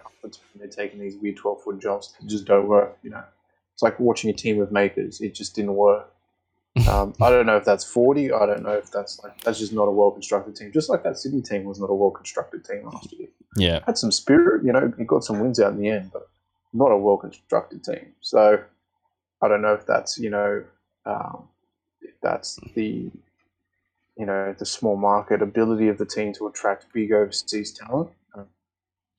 they're 0.55 0.67
taking 0.67 0.99
these 0.99 1.17
weird 1.17 1.37
12 1.37 1.63
foot 1.63 1.79
jumps 1.79 2.13
that 2.13 2.27
just 2.27 2.45
don't 2.45 2.67
work, 2.67 2.97
you 3.03 3.09
know. 3.09 3.23
It's 3.73 3.83
like 3.83 3.99
watching 3.99 4.29
a 4.29 4.33
team 4.33 4.61
of 4.61 4.71
makers. 4.71 5.19
It 5.19 5.35
just 5.35 5.55
didn't 5.55 5.75
work. 5.75 6.09
Um, 6.89 7.13
I 7.21 7.29
don't 7.29 7.45
know 7.45 7.55
if 7.55 7.63
that's 7.63 7.85
40. 7.85 8.33
I 8.33 8.45
don't 8.45 8.63
know 8.63 8.73
if 8.73 8.91
that's 8.91 9.23
like, 9.23 9.41
that's 9.41 9.59
just 9.59 9.71
not 9.71 9.83
a 9.83 9.91
well 9.91 10.11
constructed 10.11 10.55
team. 10.55 10.71
Just 10.73 10.89
like 10.89 11.03
that 11.03 11.17
Sydney 11.17 11.41
team 11.41 11.63
was 11.63 11.79
not 11.79 11.89
a 11.89 11.93
well 11.93 12.11
constructed 12.11 12.65
team 12.65 12.85
last 12.85 13.13
year. 13.13 13.29
Yeah. 13.55 13.79
Had 13.85 13.97
some 13.97 14.11
spirit, 14.11 14.65
you 14.65 14.73
know, 14.73 14.93
it 14.97 15.07
got 15.07 15.23
some 15.23 15.39
wins 15.39 15.59
out 15.59 15.71
in 15.71 15.79
the 15.79 15.87
end, 15.87 16.11
but 16.11 16.27
not 16.73 16.91
a 16.91 16.97
well 16.97 17.17
constructed 17.17 17.83
team. 17.83 18.13
So, 18.19 18.59
I 19.41 19.47
don't 19.47 19.61
know 19.61 19.73
if 19.73 19.85
that's 19.85 20.17
you 20.17 20.29
know 20.29 20.63
um, 21.05 21.47
if 22.01 22.19
that's 22.21 22.59
the 22.73 23.11
you 24.17 24.25
know 24.25 24.55
the 24.57 24.65
small 24.65 24.95
market 24.95 25.41
ability 25.41 25.87
of 25.87 25.97
the 25.97 26.05
team 26.05 26.33
to 26.33 26.47
attract 26.47 26.91
big 26.93 27.11
overseas 27.11 27.71
talent. 27.71 28.09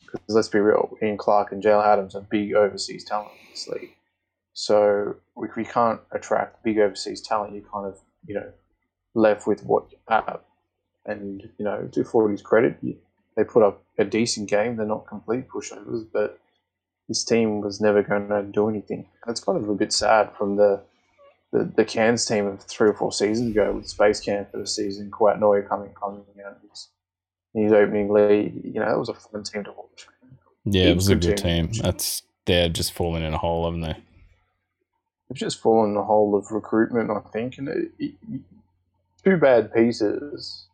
Because 0.00 0.34
let's 0.36 0.48
be 0.48 0.60
real, 0.60 0.96
Ian 1.02 1.16
Clark 1.16 1.50
and 1.50 1.62
Jaylen 1.62 1.84
Adams 1.84 2.14
are 2.14 2.20
big 2.20 2.54
overseas 2.54 3.04
talent 3.04 3.32
in 3.32 3.50
this 3.50 3.68
league. 3.68 3.95
So 4.58 5.16
if 5.42 5.54
we 5.54 5.66
can't 5.66 6.00
attract 6.12 6.64
big 6.64 6.78
overseas 6.78 7.20
talent, 7.20 7.54
you 7.54 7.62
kind 7.70 7.86
of 7.86 8.00
you 8.26 8.34
know 8.34 8.50
left 9.14 9.46
with 9.46 9.62
what 9.64 9.84
you 9.92 9.98
have. 10.08 10.40
And 11.04 11.42
you 11.58 11.64
know, 11.64 11.86
to 11.92 12.00
40's 12.02 12.40
credit, 12.40 12.78
they 13.36 13.44
put 13.44 13.62
up 13.62 13.84
a 13.98 14.04
decent 14.04 14.48
game. 14.48 14.76
They're 14.76 14.86
not 14.86 15.06
complete 15.06 15.46
pushovers, 15.46 16.06
but 16.10 16.40
this 17.06 17.22
team 17.22 17.60
was 17.60 17.82
never 17.82 18.02
going 18.02 18.28
to 18.28 18.44
do 18.44 18.70
anything. 18.70 19.06
It's 19.28 19.40
kind 19.40 19.58
of 19.58 19.68
a 19.68 19.74
bit 19.74 19.92
sad 19.92 20.30
from 20.38 20.56
the 20.56 20.82
the, 21.52 21.70
the 21.76 21.84
Cairns 21.84 22.24
team 22.24 22.46
of 22.46 22.62
three 22.62 22.88
or 22.88 22.94
four 22.94 23.12
seasons 23.12 23.50
ago 23.50 23.74
with 23.74 23.86
Space 23.86 24.20
Camp 24.20 24.50
for 24.52 24.56
the 24.56 24.66
season, 24.66 25.10
Kouat 25.10 25.38
coming 25.68 25.90
coming 25.92 26.24
out 26.44 26.56
in 27.54 27.62
his 27.62 27.72
opening 27.72 28.10
league. 28.10 28.58
You 28.64 28.80
know, 28.80 28.90
it 28.90 28.98
was 28.98 29.10
a 29.10 29.14
fun 29.14 29.42
team 29.42 29.64
to 29.64 29.72
watch. 29.72 30.06
Yeah, 30.64 30.84
it 30.84 30.96
was 30.96 31.10
a 31.10 31.14
good 31.14 31.36
team. 31.36 31.68
team. 31.68 31.82
That's 31.82 32.22
they're 32.46 32.70
just 32.70 32.94
falling 32.94 33.22
in 33.22 33.34
a 33.34 33.38
hole, 33.38 33.66
haven't 33.66 33.82
they? 33.82 33.96
They've 35.28 35.36
just 35.36 35.60
fallen 35.60 35.90
in 35.90 35.94
the 35.94 36.04
hole 36.04 36.34
of 36.36 36.50
recruitment, 36.50 37.10
I 37.10 37.20
think, 37.30 37.58
and 37.58 37.68
it, 37.68 37.90
it, 37.98 38.14
two 39.24 39.36
bad 39.36 39.72
pieces, 39.74 40.66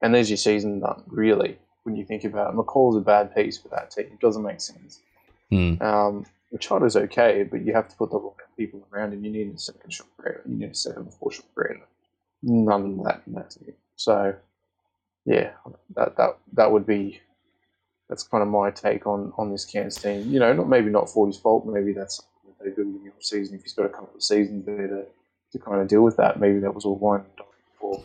and 0.00 0.14
there's 0.14 0.30
your 0.30 0.36
season 0.36 0.80
done. 0.80 1.02
Really, 1.06 1.58
when 1.82 1.96
you 1.96 2.04
think 2.04 2.24
about 2.24 2.52
it, 2.52 2.56
McCall's 2.56 2.96
a 2.96 3.00
bad 3.00 3.34
piece 3.34 3.58
for 3.58 3.68
that 3.68 3.90
team. 3.90 4.06
It 4.06 4.20
doesn't 4.20 4.42
make 4.42 4.60
sense. 4.60 5.00
Mm. 5.52 5.80
Um, 5.82 6.26
is 6.52 6.96
okay, 6.96 7.42
but 7.42 7.64
you 7.64 7.72
have 7.72 7.88
to 7.88 7.96
put 7.96 8.10
the 8.10 8.18
right 8.18 8.32
people 8.56 8.86
around 8.92 9.12
him. 9.12 9.24
You 9.24 9.30
need 9.30 9.54
a 9.54 9.58
second 9.58 9.92
shot 9.92 10.06
creator. 10.16 10.42
You 10.46 10.56
need 10.56 10.70
a 10.70 10.74
second 10.74 11.12
four 11.14 11.32
shot 11.32 11.46
creator. 11.54 11.82
None 12.42 12.98
of 12.98 13.04
that 13.04 13.22
in 13.26 13.32
that 13.34 13.50
team. 13.50 13.74
So, 13.96 14.34
yeah, 15.24 15.50
that 15.96 16.16
that 16.16 16.38
that 16.52 16.70
would 16.70 16.86
be 16.86 17.20
that's 18.08 18.22
kind 18.22 18.42
of 18.42 18.48
my 18.48 18.70
take 18.70 19.06
on 19.06 19.32
on 19.36 19.50
this 19.50 19.64
Cairns 19.64 19.96
team. 19.96 20.30
You 20.30 20.38
know, 20.38 20.52
not 20.52 20.68
maybe 20.68 20.90
not 20.90 21.06
40's 21.06 21.38
fault. 21.38 21.66
Maybe 21.66 21.92
that's 21.92 22.22
something 22.64 22.70
that 22.70 22.82
they 22.82 22.82
build 22.82 22.96
in 22.96 23.04
the 23.04 23.10
off 23.10 23.22
season. 23.22 23.56
If 23.56 23.62
he's 23.62 23.72
got 23.72 23.86
a 23.86 23.90
couple 23.90 24.10
of 24.14 24.22
seasons 24.22 24.64
there 24.66 24.86
to, 24.86 25.04
to 25.52 25.58
kind 25.58 25.80
of 25.80 25.88
deal 25.88 26.02
with 26.02 26.16
that, 26.16 26.40
maybe 26.40 26.58
that 26.60 26.74
was 26.74 26.84
all 26.84 26.96
one 26.96 27.24
before 27.72 28.02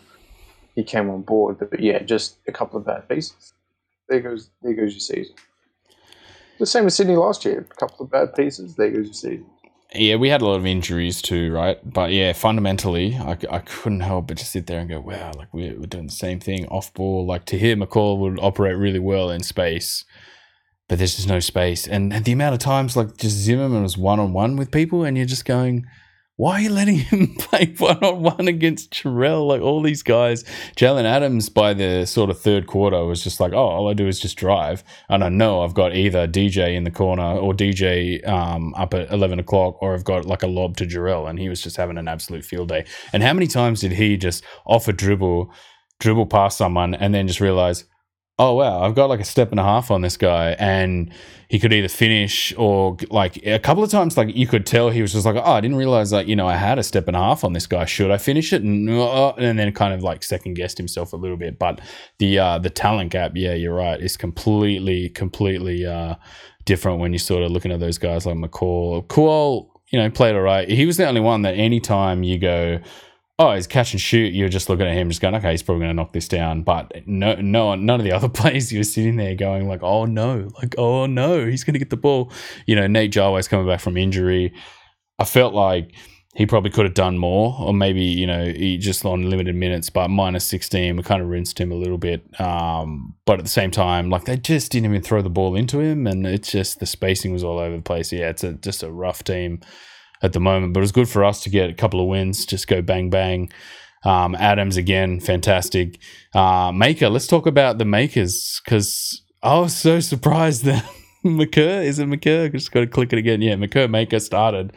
he 0.75 0.83
came 0.83 1.09
on 1.09 1.21
board. 1.21 1.59
But, 1.59 1.71
but 1.71 1.79
yeah, 1.79 1.99
just 1.99 2.37
a 2.47 2.51
couple 2.51 2.79
of 2.79 2.85
bad 2.85 3.07
pieces. 3.07 3.53
There 4.07 4.21
goes 4.21 4.49
there 4.61 4.73
goes 4.73 4.93
your 4.93 4.99
season. 4.99 5.35
The 6.59 6.65
same 6.65 6.87
as 6.87 6.95
Sydney 6.95 7.15
last 7.15 7.45
year. 7.45 7.65
A 7.71 7.75
couple 7.75 8.05
of 8.05 8.11
bad 8.11 8.35
pieces. 8.35 8.75
There 8.75 8.89
goes 8.89 9.05
your 9.05 9.13
season. 9.13 9.45
Yeah, 9.95 10.17
we 10.17 10.29
had 10.29 10.43
a 10.43 10.45
lot 10.45 10.57
of 10.57 10.67
injuries 10.67 11.19
too, 11.19 11.51
right? 11.51 11.79
But 11.83 12.11
yeah, 12.11 12.33
fundamentally, 12.33 13.15
I, 13.15 13.37
I 13.49 13.59
couldn't 13.59 14.01
help 14.01 14.27
but 14.27 14.37
just 14.37 14.51
sit 14.51 14.67
there 14.67 14.79
and 14.79 14.89
go, 14.89 14.99
wow, 14.99 15.31
like 15.35 15.51
we're, 15.51 15.79
we're 15.79 15.87
doing 15.87 16.05
the 16.05 16.11
same 16.11 16.39
thing 16.39 16.67
off 16.67 16.93
ball. 16.93 17.25
Like 17.25 17.45
to 17.45 17.57
hear 17.57 17.75
McCall 17.75 18.19
would 18.19 18.39
operate 18.39 18.77
really 18.77 18.99
well 18.99 19.31
in 19.31 19.41
space, 19.41 20.05
but 20.89 20.97
there's 20.97 21.15
just 21.15 21.29
no 21.29 21.39
space. 21.39 21.87
And 21.87 22.11
the 22.25 22.33
amount 22.33 22.55
of 22.55 22.59
times, 22.59 22.97
like 22.97 23.15
just 23.15 23.37
Zimmerman 23.37 23.83
was 23.83 23.97
one 23.97 24.19
on 24.19 24.33
one 24.33 24.57
with 24.57 24.71
people, 24.71 25.05
and 25.05 25.15
you're 25.15 25.25
just 25.25 25.45
going, 25.45 25.85
why 26.39 26.53
are 26.53 26.61
you 26.61 26.69
letting 26.69 26.95
him 26.95 27.35
play 27.39 27.75
one 27.77 28.01
on 28.01 28.23
one 28.23 28.47
against 28.47 28.91
Jarell? 28.91 29.45
Like 29.45 29.61
all 29.61 29.81
these 29.81 30.01
guys, 30.01 30.45
Jaylen 30.77 31.03
Adams 31.03 31.49
by 31.49 31.73
the 31.73 32.05
sort 32.05 32.29
of 32.29 32.39
third 32.39 32.65
quarter 32.65 33.03
was 33.03 33.21
just 33.21 33.41
like, 33.41 33.51
oh, 33.51 33.57
all 33.57 33.89
I 33.89 33.93
do 33.93 34.07
is 34.07 34.21
just 34.21 34.37
drive. 34.37 34.81
And 35.09 35.21
I 35.21 35.27
know 35.27 35.63
I've 35.63 35.73
got 35.73 35.93
either 35.93 36.29
DJ 36.29 36.75
in 36.75 36.85
the 36.85 36.91
corner 36.91 37.37
or 37.37 37.53
DJ 37.53 38.25
um, 38.25 38.73
up 38.75 38.93
at 38.93 39.11
11 39.11 39.37
o'clock, 39.39 39.81
or 39.81 39.93
I've 39.93 40.05
got 40.05 40.23
like 40.23 40.41
a 40.41 40.47
lob 40.47 40.77
to 40.77 40.85
Jarell. 40.85 41.29
And 41.29 41.37
he 41.37 41.49
was 41.49 41.61
just 41.61 41.75
having 41.75 41.97
an 41.97 42.07
absolute 42.07 42.45
field 42.45 42.69
day. 42.69 42.85
And 43.11 43.21
how 43.21 43.33
many 43.33 43.47
times 43.47 43.81
did 43.81 43.91
he 43.91 44.15
just 44.15 44.41
off 44.65 44.87
a 44.87 44.93
dribble, 44.93 45.53
dribble 45.99 46.27
past 46.27 46.57
someone, 46.57 46.95
and 46.95 47.13
then 47.13 47.27
just 47.27 47.41
realize, 47.41 47.83
oh 48.39 48.53
wow, 48.53 48.81
I've 48.81 48.95
got 48.95 49.09
like 49.09 49.19
a 49.19 49.25
step 49.25 49.51
and 49.51 49.59
a 49.59 49.63
half 49.63 49.91
on 49.91 50.01
this 50.01 50.15
guy, 50.15 50.55
and 50.57 51.11
he 51.49 51.59
could 51.59 51.73
either 51.73 51.89
finish 51.89 52.53
or 52.57 52.95
like 53.09 53.45
a 53.45 53.59
couple 53.59 53.83
of 53.83 53.91
times, 53.91 54.17
like 54.17 54.33
you 54.35 54.47
could 54.47 54.65
tell 54.65 54.89
he 54.89 55.01
was 55.01 55.11
just 55.11 55.25
like, 55.25 55.35
oh, 55.35 55.51
I 55.51 55.61
didn't 55.61 55.77
realize 55.77 56.09
that 56.11 56.27
you 56.27 56.35
know 56.35 56.47
I 56.47 56.55
had 56.55 56.79
a 56.79 56.83
step 56.83 57.07
and 57.07 57.17
a 57.17 57.19
half 57.19 57.43
on 57.43 57.53
this 57.53 57.67
guy. 57.67 57.85
Should 57.85 58.11
I 58.11 58.17
finish 58.17 58.53
it? 58.53 58.63
And, 58.63 58.89
uh, 58.89 59.33
and 59.33 59.59
then 59.59 59.71
kind 59.73 59.93
of 59.93 60.01
like 60.01 60.23
second 60.23 60.53
guessed 60.53 60.77
himself 60.77 61.11
a 61.11 61.17
little 61.17 61.37
bit. 61.37 61.59
But 61.59 61.81
the 62.17 62.39
uh, 62.39 62.59
the 62.59 62.69
talent 62.69 63.11
gap, 63.11 63.33
yeah, 63.35 63.53
you're 63.53 63.75
right, 63.75 63.99
is 63.99 64.15
completely 64.15 65.09
completely 65.09 65.85
uh, 65.85 66.15
different 66.63 66.99
when 66.99 67.11
you're 67.11 67.19
sort 67.19 67.43
of 67.43 67.51
looking 67.51 67.71
at 67.71 67.81
those 67.81 67.97
guys 67.97 68.25
like 68.25 68.37
McCall, 68.37 69.05
Cool, 69.09 69.81
you 69.89 69.99
know, 69.99 70.09
played 70.09 70.35
all 70.35 70.41
right. 70.41 70.69
He 70.69 70.85
was 70.85 70.95
the 70.95 71.07
only 71.07 71.21
one 71.21 71.41
that 71.41 71.55
anytime 71.55 72.23
you 72.23 72.37
go 72.37 72.79
oh, 73.39 73.55
he's 73.55 73.67
catch 73.67 73.93
and 73.93 74.01
shoot. 74.01 74.33
You're 74.33 74.49
just 74.49 74.67
looking 74.67 74.85
at 74.85 74.93
him, 74.93 75.07
just 75.07 75.21
going, 75.21 75.33
okay, 75.33 75.51
he's 75.51 75.63
probably 75.63 75.85
going 75.85 75.91
to 75.91 75.95
knock 75.95 76.11
this 76.11 76.27
down. 76.27 76.61
But 76.61 77.07
no, 77.07 77.35
no, 77.35 77.73
none 77.73 77.99
of 77.99 78.03
the 78.03 78.11
other 78.11 78.29
players 78.29 78.71
You're 78.71 78.83
sitting 78.83 79.15
there 79.15 79.33
going 79.33 79.67
like, 79.67 79.81
oh 79.81 80.05
no, 80.05 80.49
like 80.61 80.75
oh 80.77 81.05
no, 81.05 81.45
he's 81.45 81.63
going 81.63 81.73
to 81.73 81.79
get 81.79 81.89
the 81.89 81.97
ball. 81.97 82.31
You 82.67 82.75
know, 82.75 82.85
Nate 82.85 83.11
Jawai's 83.11 83.47
coming 83.47 83.65
back 83.65 83.79
from 83.79 83.97
injury. 83.97 84.53
I 85.17 85.23
felt 85.23 85.53
like 85.53 85.95
he 86.35 86.45
probably 86.45 86.69
could 86.69 86.85
have 86.85 86.93
done 86.93 87.17
more, 87.17 87.55
or 87.59 87.73
maybe 87.73 88.03
you 88.03 88.27
know 88.27 88.45
he 88.45 88.77
just 88.77 89.03
on 89.03 89.29
limited 89.29 89.55
minutes. 89.55 89.89
But 89.89 90.09
minus 90.09 90.45
sixteen, 90.45 90.97
we 90.97 91.03
kind 91.03 91.21
of 91.21 91.29
rinsed 91.29 91.59
him 91.59 91.71
a 91.71 91.75
little 91.75 91.97
bit. 91.97 92.23
Um, 92.39 93.15
but 93.25 93.39
at 93.39 93.45
the 93.45 93.51
same 93.51 93.71
time, 93.71 94.09
like 94.09 94.25
they 94.25 94.37
just 94.37 94.71
didn't 94.71 94.91
even 94.91 95.01
throw 95.01 95.21
the 95.21 95.29
ball 95.29 95.55
into 95.55 95.79
him, 95.79 96.07
and 96.07 96.27
it's 96.27 96.51
just 96.51 96.79
the 96.79 96.85
spacing 96.85 97.33
was 97.33 97.43
all 97.43 97.57
over 97.57 97.77
the 97.77 97.81
place. 97.81 98.11
Yeah, 98.11 98.29
it's 98.29 98.43
a, 98.43 98.53
just 98.53 98.83
a 98.83 98.91
rough 98.91 99.23
team 99.23 99.61
at 100.21 100.33
the 100.33 100.39
moment. 100.39 100.73
But 100.73 100.81
it 100.81 100.81
was 100.81 100.91
good 100.91 101.09
for 101.09 101.23
us 101.23 101.41
to 101.43 101.49
get 101.49 101.69
a 101.69 101.73
couple 101.73 101.99
of 102.01 102.07
wins, 102.07 102.45
just 102.45 102.67
go 102.67 102.81
bang 102.81 103.09
bang. 103.09 103.49
Um, 104.03 104.35
Adams 104.35 104.77
again, 104.77 105.19
fantastic. 105.19 105.99
Uh, 106.33 106.71
Maker, 106.73 107.09
let's 107.09 107.27
talk 107.27 107.45
about 107.45 107.77
the 107.77 107.85
makers 107.85 108.61
because 108.63 109.21
I 109.43 109.59
was 109.59 109.75
so 109.75 109.99
surprised 109.99 110.63
that 110.65 110.85
Makur, 111.25 111.83
is 111.83 111.99
it 111.99 112.07
Makur? 112.07 112.51
Just 112.51 112.71
got 112.71 112.81
to 112.81 112.87
click 112.87 113.11
it 113.11 113.19
again. 113.19 113.41
Yeah, 113.41 113.55
Makur 113.55 113.89
Maker 113.89 114.19
started. 114.19 114.71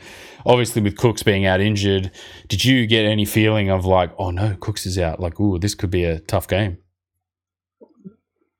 Obviously, 0.45 0.83
with 0.83 0.97
Cooks 0.97 1.23
being 1.23 1.47
out 1.47 1.61
injured, 1.61 2.11
did 2.49 2.65
you 2.65 2.87
get 2.87 3.05
any 3.05 3.25
feeling 3.25 3.71
of 3.71 3.85
like, 3.85 4.11
oh 4.19 4.31
no, 4.31 4.57
Cooks 4.59 4.87
is 4.87 4.99
out? 4.99 5.21
Like, 5.21 5.39
ooh, 5.39 5.59
this 5.59 5.77
could 5.77 5.91
be 5.91 6.05
a 6.05 6.19
tough 6.19 6.49
game. 6.49 6.79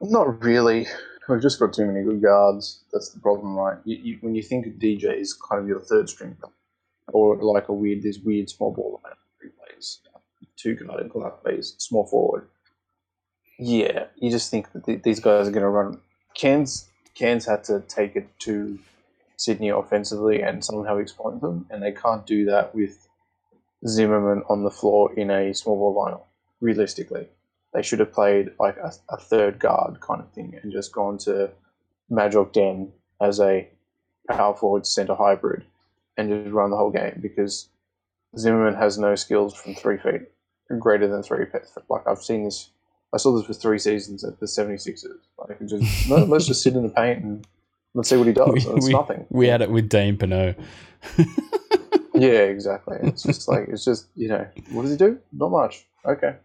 Not 0.01 0.43
really. 0.43 0.87
We've 1.29 1.43
just 1.43 1.59
got 1.59 1.73
too 1.73 1.87
many 1.87 2.05
good 2.05 2.23
guards. 2.23 2.85
That's 2.93 3.11
the 3.11 3.21
problem, 3.21 3.57
right? 3.57 3.79
You, 3.85 3.97
you, 4.03 4.19
when 4.21 4.35
you 4.35 4.43
think 4.43 4.67
of 4.67 4.75
DJ 4.75 5.21
is 5.21 5.33
kind 5.35 5.63
of 5.63 5.69
your 5.69 5.81
third 5.81 6.09
string, 6.09 6.37
or 7.09 7.37
like 7.37 7.69
a 7.69 7.73
weird, 7.73 8.03
this 8.03 8.19
weird 8.19 8.49
small 8.49 8.73
ball 8.73 9.01
line 9.05 9.15
who 9.41 9.49
plays 9.51 10.01
two 10.57 10.75
guard 10.75 11.01
and 11.01 11.11
Clark 11.11 11.43
plays 11.43 11.75
small 11.79 12.07
forward. 12.07 12.49
Yeah, 13.59 14.07
you 14.17 14.31
just 14.31 14.51
think 14.51 14.73
that 14.73 14.85
th- 14.85 15.03
these 15.03 15.21
guys 15.21 15.49
are 15.49 15.53
going 15.53 15.63
to 15.63 15.69
run. 15.69 16.01
Cairns, 16.35 16.89
Cairns 17.15 17.47
had 17.47 17.65
to 17.65 17.81
take 17.81 18.17
it 18.17 18.29
to 18.41 18.79
Sydney 19.37 19.69
offensively 19.69 20.43
and 20.43 20.65
somehow 20.65 20.99
exploit 20.99 21.41
them, 21.41 21.67
and 21.71 21.83
they 21.83 21.93
can't 21.93 22.27
do 22.27 22.45
that 22.47 22.75
with 22.75 23.09
Zimmerman 23.87 24.43
on 24.49 24.63
the 24.63 24.71
floor 24.71 25.13
in 25.15 25.31
a 25.31 25.53
small 25.53 25.77
ball 25.77 25.95
lineup. 25.95 26.25
Realistically, 26.61 27.29
they 27.75 27.83
should 27.83 27.99
have 27.99 28.13
played 28.13 28.51
like 28.59 28.77
a, 28.77 28.93
a 29.09 29.17
third 29.17 29.59
guard 29.59 30.01
kind 30.01 30.21
of 30.21 30.31
thing 30.33 30.59
and 30.63 30.73
just 30.73 30.93
gone 30.93 31.19
to 31.19 31.51
Majok 32.11 32.53
Deng 32.53 32.91
as 33.21 33.41
a 33.41 33.69
power 34.29 34.55
forward 34.55 34.87
center 34.87 35.15
hybrid 35.15 35.65
and 36.17 36.29
just 36.29 36.53
run 36.53 36.71
the 36.71 36.77
whole 36.77 36.91
game 36.91 37.19
because 37.21 37.69
Zimmerman 38.39 38.75
has 38.75 38.99
no 38.99 39.15
skills 39.15 39.55
from 39.55 39.75
three 39.75 39.99
feet, 39.99 40.23
greater 40.79 41.09
than 41.09 41.23
three 41.23 41.47
feet. 41.47 41.63
Like 41.89 42.07
I've 42.07 42.23
seen 42.23 42.45
this, 42.45 42.71
I 43.13 43.19
saw 43.19 43.37
this 43.37 43.47
for 43.47 43.55
three 43.55 43.79
seasons 43.79 44.25
at 44.25 44.41
the 44.41 44.47
76ers. 44.47 45.07
Like 45.39 45.59
just 45.67 46.09
no, 46.11 46.17
let's 46.17 46.47
just 46.47 46.63
sit 46.63 46.75
in 46.75 46.83
the 46.83 46.89
paint 46.89 47.23
and 47.23 47.47
let's 47.95 48.09
see 48.09 48.17
what 48.17 48.27
he 48.27 48.33
does. 48.33 48.49
We, 48.49 48.61
it's 48.77 48.87
we- 48.87 48.93
nothing. 48.93 49.27
We 49.31 49.49
had 49.49 49.63
it 49.63 49.71
with 49.71 49.89
Dane 49.89 50.17
Pineau. 50.17 50.55
Yeah, 52.15 52.43
exactly. 52.43 52.99
It's 53.03 53.23
just 53.23 53.49
like 53.49 53.69
it's 53.69 53.85
just 53.85 54.07
you 54.15 54.29
know 54.29 54.47
what 54.71 54.83
does 54.83 54.91
he 54.93 54.97
do? 54.97 55.19
Not 55.33 55.51
much. 55.51 55.87
Okay, 56.05 56.37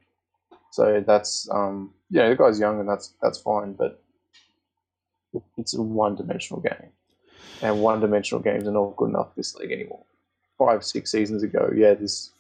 so 0.72 1.04
that's 1.06 1.48
um 1.52 1.94
you 2.10 2.20
know 2.20 2.30
the 2.30 2.36
guy's 2.36 2.60
young 2.60 2.80
and 2.80 2.88
that's 2.88 3.14
that's 3.22 3.38
fine, 3.40 3.74
but 3.74 4.02
it's 5.58 5.76
a 5.76 5.82
one-dimensional 5.82 6.62
game, 6.62 6.90
and 7.62 7.82
one-dimensional 7.82 8.42
games 8.44 8.68
are 8.68 8.72
not 8.72 8.96
good 8.96 9.10
enough 9.10 9.36
this 9.36 9.56
league 9.56 9.72
anymore. 9.72 10.04
Five 10.58 10.84
six 10.84 11.12
seasons 11.12 11.44
ago, 11.44 11.72
yeah, 11.76 11.94
this 11.94 12.32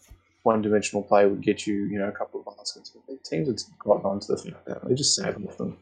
one-dimensional 0.44 1.04
play 1.04 1.26
would 1.26 1.42
get 1.42 1.68
you 1.68 1.86
you 1.86 2.00
know 2.00 2.08
a 2.08 2.12
couple 2.12 2.40
of 2.40 2.58
baskets, 2.58 2.90
but 2.92 3.06
the 3.08 3.18
teams 3.24 3.48
had 3.48 3.80
gotten 3.80 4.06
onto 4.06 4.28
the 4.28 4.38
fact 4.38 4.66
that 4.66 4.88
they 4.88 4.96
just 4.96 5.16
sat 5.16 5.40
with 5.40 5.58
them, 5.58 5.78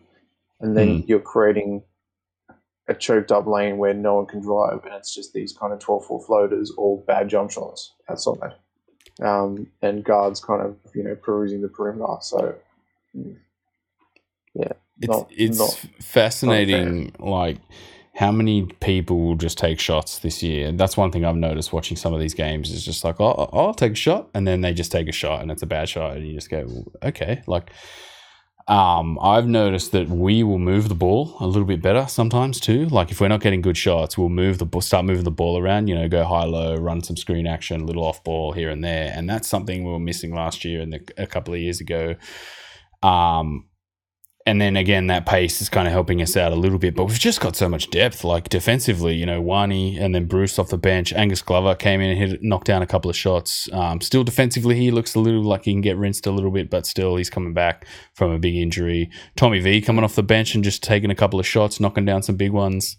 and 0.59 0.75
then 0.75 1.03
you're 1.07 1.19
creating 1.19 1.83
a 2.87 2.93
choked 2.93 3.31
up 3.31 3.47
lane 3.47 3.77
where 3.77 3.93
no 3.93 4.15
one 4.15 4.25
can 4.27 4.41
drive, 4.41 4.83
and 4.85 4.93
it's 4.93 5.13
just 5.13 5.33
these 5.33 5.53
kind 5.53 5.73
of 5.73 5.79
12 5.79 6.05
foot 6.05 6.25
floaters 6.25 6.71
or 6.77 6.99
bad 7.01 7.27
jump 7.29 7.49
shots 7.51 7.93
outside. 8.09 8.53
Um, 9.23 9.67
and 9.81 10.03
guards 10.03 10.39
kind 10.39 10.61
of, 10.61 10.75
you 10.93 11.01
know, 11.01 11.15
perusing 11.15 11.61
the 11.61 11.67
perimeter. 11.69 12.17
So, 12.21 12.55
mm, 13.17 13.37
yeah, 14.53 14.73
It's 14.99 15.07
Not- 15.07 15.31
it's 15.31 15.57
not- 15.57 15.85
fascinating, 15.99 17.13
like 17.17 17.57
how 18.15 18.31
many 18.31 18.65
people 18.79 19.19
will 19.21 19.35
just 19.35 19.57
take 19.57 19.77
shots 19.77 20.19
this 20.19 20.41
year. 20.41 20.71
That's 20.71 20.95
one 20.95 21.11
thing 21.11 21.25
I've 21.25 21.35
noticed 21.35 21.73
watching 21.73 21.97
some 21.97 22.13
of 22.13 22.21
these 22.21 22.33
games 22.33 22.71
is 22.71 22.85
just 22.85 23.03
like, 23.03 23.19
oh, 23.19 23.49
I'll 23.51 23.73
take 23.73 23.91
a 23.91 23.95
shot, 23.95 24.29
and 24.33 24.47
then 24.47 24.61
they 24.61 24.73
just 24.73 24.91
take 24.91 25.09
a 25.09 25.11
shot, 25.11 25.41
and 25.41 25.51
it's 25.51 25.63
a 25.63 25.67
bad 25.67 25.89
shot, 25.89 26.15
and 26.15 26.25
you 26.25 26.33
just 26.33 26.49
go, 26.49 26.85
okay, 27.03 27.43
like. 27.45 27.71
Um, 28.67 29.19
I've 29.21 29.45
noticed 29.45 29.91
that 29.91 30.09
we 30.09 30.41
will 30.41 30.57
move 30.57 30.89
the 30.89 30.95
ball 30.95 31.37
a 31.39 31.45
little 31.45 31.65
bit 31.65 31.83
better 31.83 32.07
sometimes 32.07 32.59
too. 32.59 32.87
Like 32.87 33.11
if 33.11 33.21
we're 33.21 33.27
not 33.27 33.41
getting 33.41 33.61
good 33.61 33.77
shots, 33.77 34.17
we'll 34.17 34.29
move 34.29 34.57
the 34.57 34.65
ball, 34.65 34.81
start 34.81 35.05
moving 35.05 35.23
the 35.23 35.29
ball 35.29 35.59
around. 35.59 35.87
You 35.87 35.93
know, 35.93 36.09
go 36.09 36.23
high 36.23 36.45
low, 36.45 36.75
run 36.75 37.03
some 37.03 37.15
screen 37.15 37.45
action, 37.45 37.81
a 37.81 37.85
little 37.85 38.03
off 38.03 38.23
ball 38.23 38.53
here 38.53 38.71
and 38.71 38.83
there, 38.83 39.13
and 39.15 39.29
that's 39.29 39.47
something 39.47 39.83
we 39.83 39.91
were 39.91 39.99
missing 39.99 40.33
last 40.33 40.65
year 40.65 40.81
and 40.81 40.99
a 41.15 41.27
couple 41.27 41.53
of 41.53 41.59
years 41.59 41.79
ago. 41.79 42.15
Um, 43.03 43.67
and 44.47 44.61
then 44.61 44.77
again, 44.77 45.07
that 45.07 45.25
pace 45.25 45.59
is 45.59 45.69
kind 45.69 45.87
of 45.87 45.91
helping 45.91 46.21
us 46.21 46.37
out 46.37 46.51
a 46.51 46.55
little 46.55 46.77
bit, 46.77 46.95
but 46.95 47.05
we've 47.05 47.19
just 47.19 47.41
got 47.41 47.55
so 47.55 47.67
much 47.67 47.89
depth. 47.89 48.23
Like 48.23 48.47
defensively, 48.47 49.15
you 49.15 49.25
know, 49.25 49.41
Wani 49.41 49.97
and 49.97 50.13
then 50.13 50.25
Bruce 50.25 50.59
off 50.59 50.69
the 50.69 50.77
bench. 50.77 51.11
Angus 51.13 51.41
Glover 51.41 51.73
came 51.73 51.99
in 51.99 52.11
and 52.11 52.19
hit, 52.19 52.43
knocked 52.43 52.67
down 52.67 52.83
a 52.83 52.87
couple 52.87 53.09
of 53.09 53.17
shots. 53.17 53.67
Um, 53.73 54.01
still 54.01 54.23
defensively, 54.23 54.75
he 54.75 54.91
looks 54.91 55.15
a 55.15 55.19
little 55.19 55.41
like 55.41 55.65
he 55.65 55.73
can 55.73 55.81
get 55.81 55.97
rinsed 55.97 56.27
a 56.27 56.31
little 56.31 56.51
bit, 56.51 56.69
but 56.69 56.85
still 56.85 57.15
he's 57.15 57.29
coming 57.29 57.55
back 57.55 57.87
from 58.13 58.29
a 58.29 58.37
big 58.37 58.55
injury. 58.55 59.09
Tommy 59.35 59.59
V 59.59 59.81
coming 59.81 60.03
off 60.03 60.13
the 60.13 60.21
bench 60.21 60.53
and 60.53 60.63
just 60.63 60.83
taking 60.83 61.09
a 61.09 61.15
couple 61.15 61.39
of 61.39 61.47
shots, 61.47 61.79
knocking 61.79 62.05
down 62.05 62.21
some 62.21 62.35
big 62.35 62.51
ones. 62.51 62.97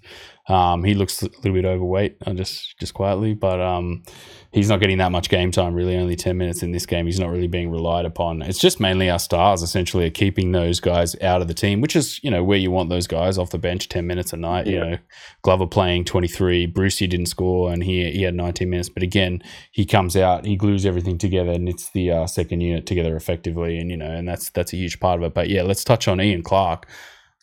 Um, 0.49 0.85
he 0.85 0.95
looks 0.95 1.23
a 1.23 1.27
little 1.27 1.55
bit 1.55 1.65
overweight, 1.65 2.19
uh, 2.25 2.33
just 2.33 2.79
just 2.79 2.95
quietly, 2.95 3.35
but 3.35 3.61
um, 3.61 4.05
he's 4.53 4.69
not 4.69 4.79
getting 4.79 4.99
that 4.99 5.11
much 5.11 5.29
game 5.29 5.51
time. 5.51 5.75
Really, 5.75 5.97
only 5.97 6.15
ten 6.15 6.39
minutes 6.39 6.63
in 6.63 6.71
this 6.71 6.87
game. 6.87 7.07
He's 7.07 7.19
not 7.19 7.31
really 7.31 7.49
being 7.49 7.69
relied 7.69 8.05
upon. 8.05 8.43
It's 8.43 8.61
just 8.61 8.79
mainly 8.79 9.11
our 9.11 9.19
stars 9.19 9.63
essentially 9.63 10.07
are 10.07 10.11
keeping 10.11 10.53
those 10.53 10.79
guys 10.79 11.21
out 11.21 11.43
of 11.43 11.49
the 11.49 11.55
team, 11.55 11.81
which 11.81 11.97
is 11.97 12.23
you 12.23 12.31
know 12.31 12.45
where 12.45 12.59
you 12.59 12.71
want 12.71 12.91
those 12.91 13.09
guys 13.09 13.39
off 13.39 13.51
the 13.51 13.59
bench, 13.59 13.89
ten 13.89 14.07
minutes 14.07 14.33
a 14.33 14.37
night. 14.37 14.69
You 14.69 14.79
know, 14.79 14.99
Glover 15.43 15.67
playing 15.67 16.05
twenty 16.05 16.29
three, 16.29 16.67
Brucey 16.67 17.09
didn't 17.09 17.27
score, 17.27 17.73
and 17.73 17.83
he 17.83 18.09
he 18.13 18.23
had 18.23 18.35
nineteen 18.35 18.71
minutes. 18.71 18.89
But 18.89 19.03
again, 19.03 19.43
he 19.73 19.85
comes 19.85 20.17
out, 20.17 20.47
he 20.47 20.55
glues 20.55 20.87
everything 20.87 21.19
together, 21.19 21.51
and 21.51 21.69
it's 21.69 21.91
the 21.91 22.13
uh, 22.13 22.27
second 22.29 22.61
unit 22.61 22.87
together 22.87 23.17
effectively, 23.17 23.79
and 23.79 23.91
you 23.91 23.97
know, 23.97 24.11
and 24.11 24.29
that's 24.29 24.51
that's 24.51 24.73
a 24.73 24.77
huge 24.77 25.01
part 25.01 25.19
of 25.19 25.25
it. 25.25 25.35
But 25.35 25.49
yeah, 25.49 25.63
let's 25.63 25.83
touch 25.83 26.07
on 26.07 26.21
Ian 26.21 26.43
Clark. 26.45 26.87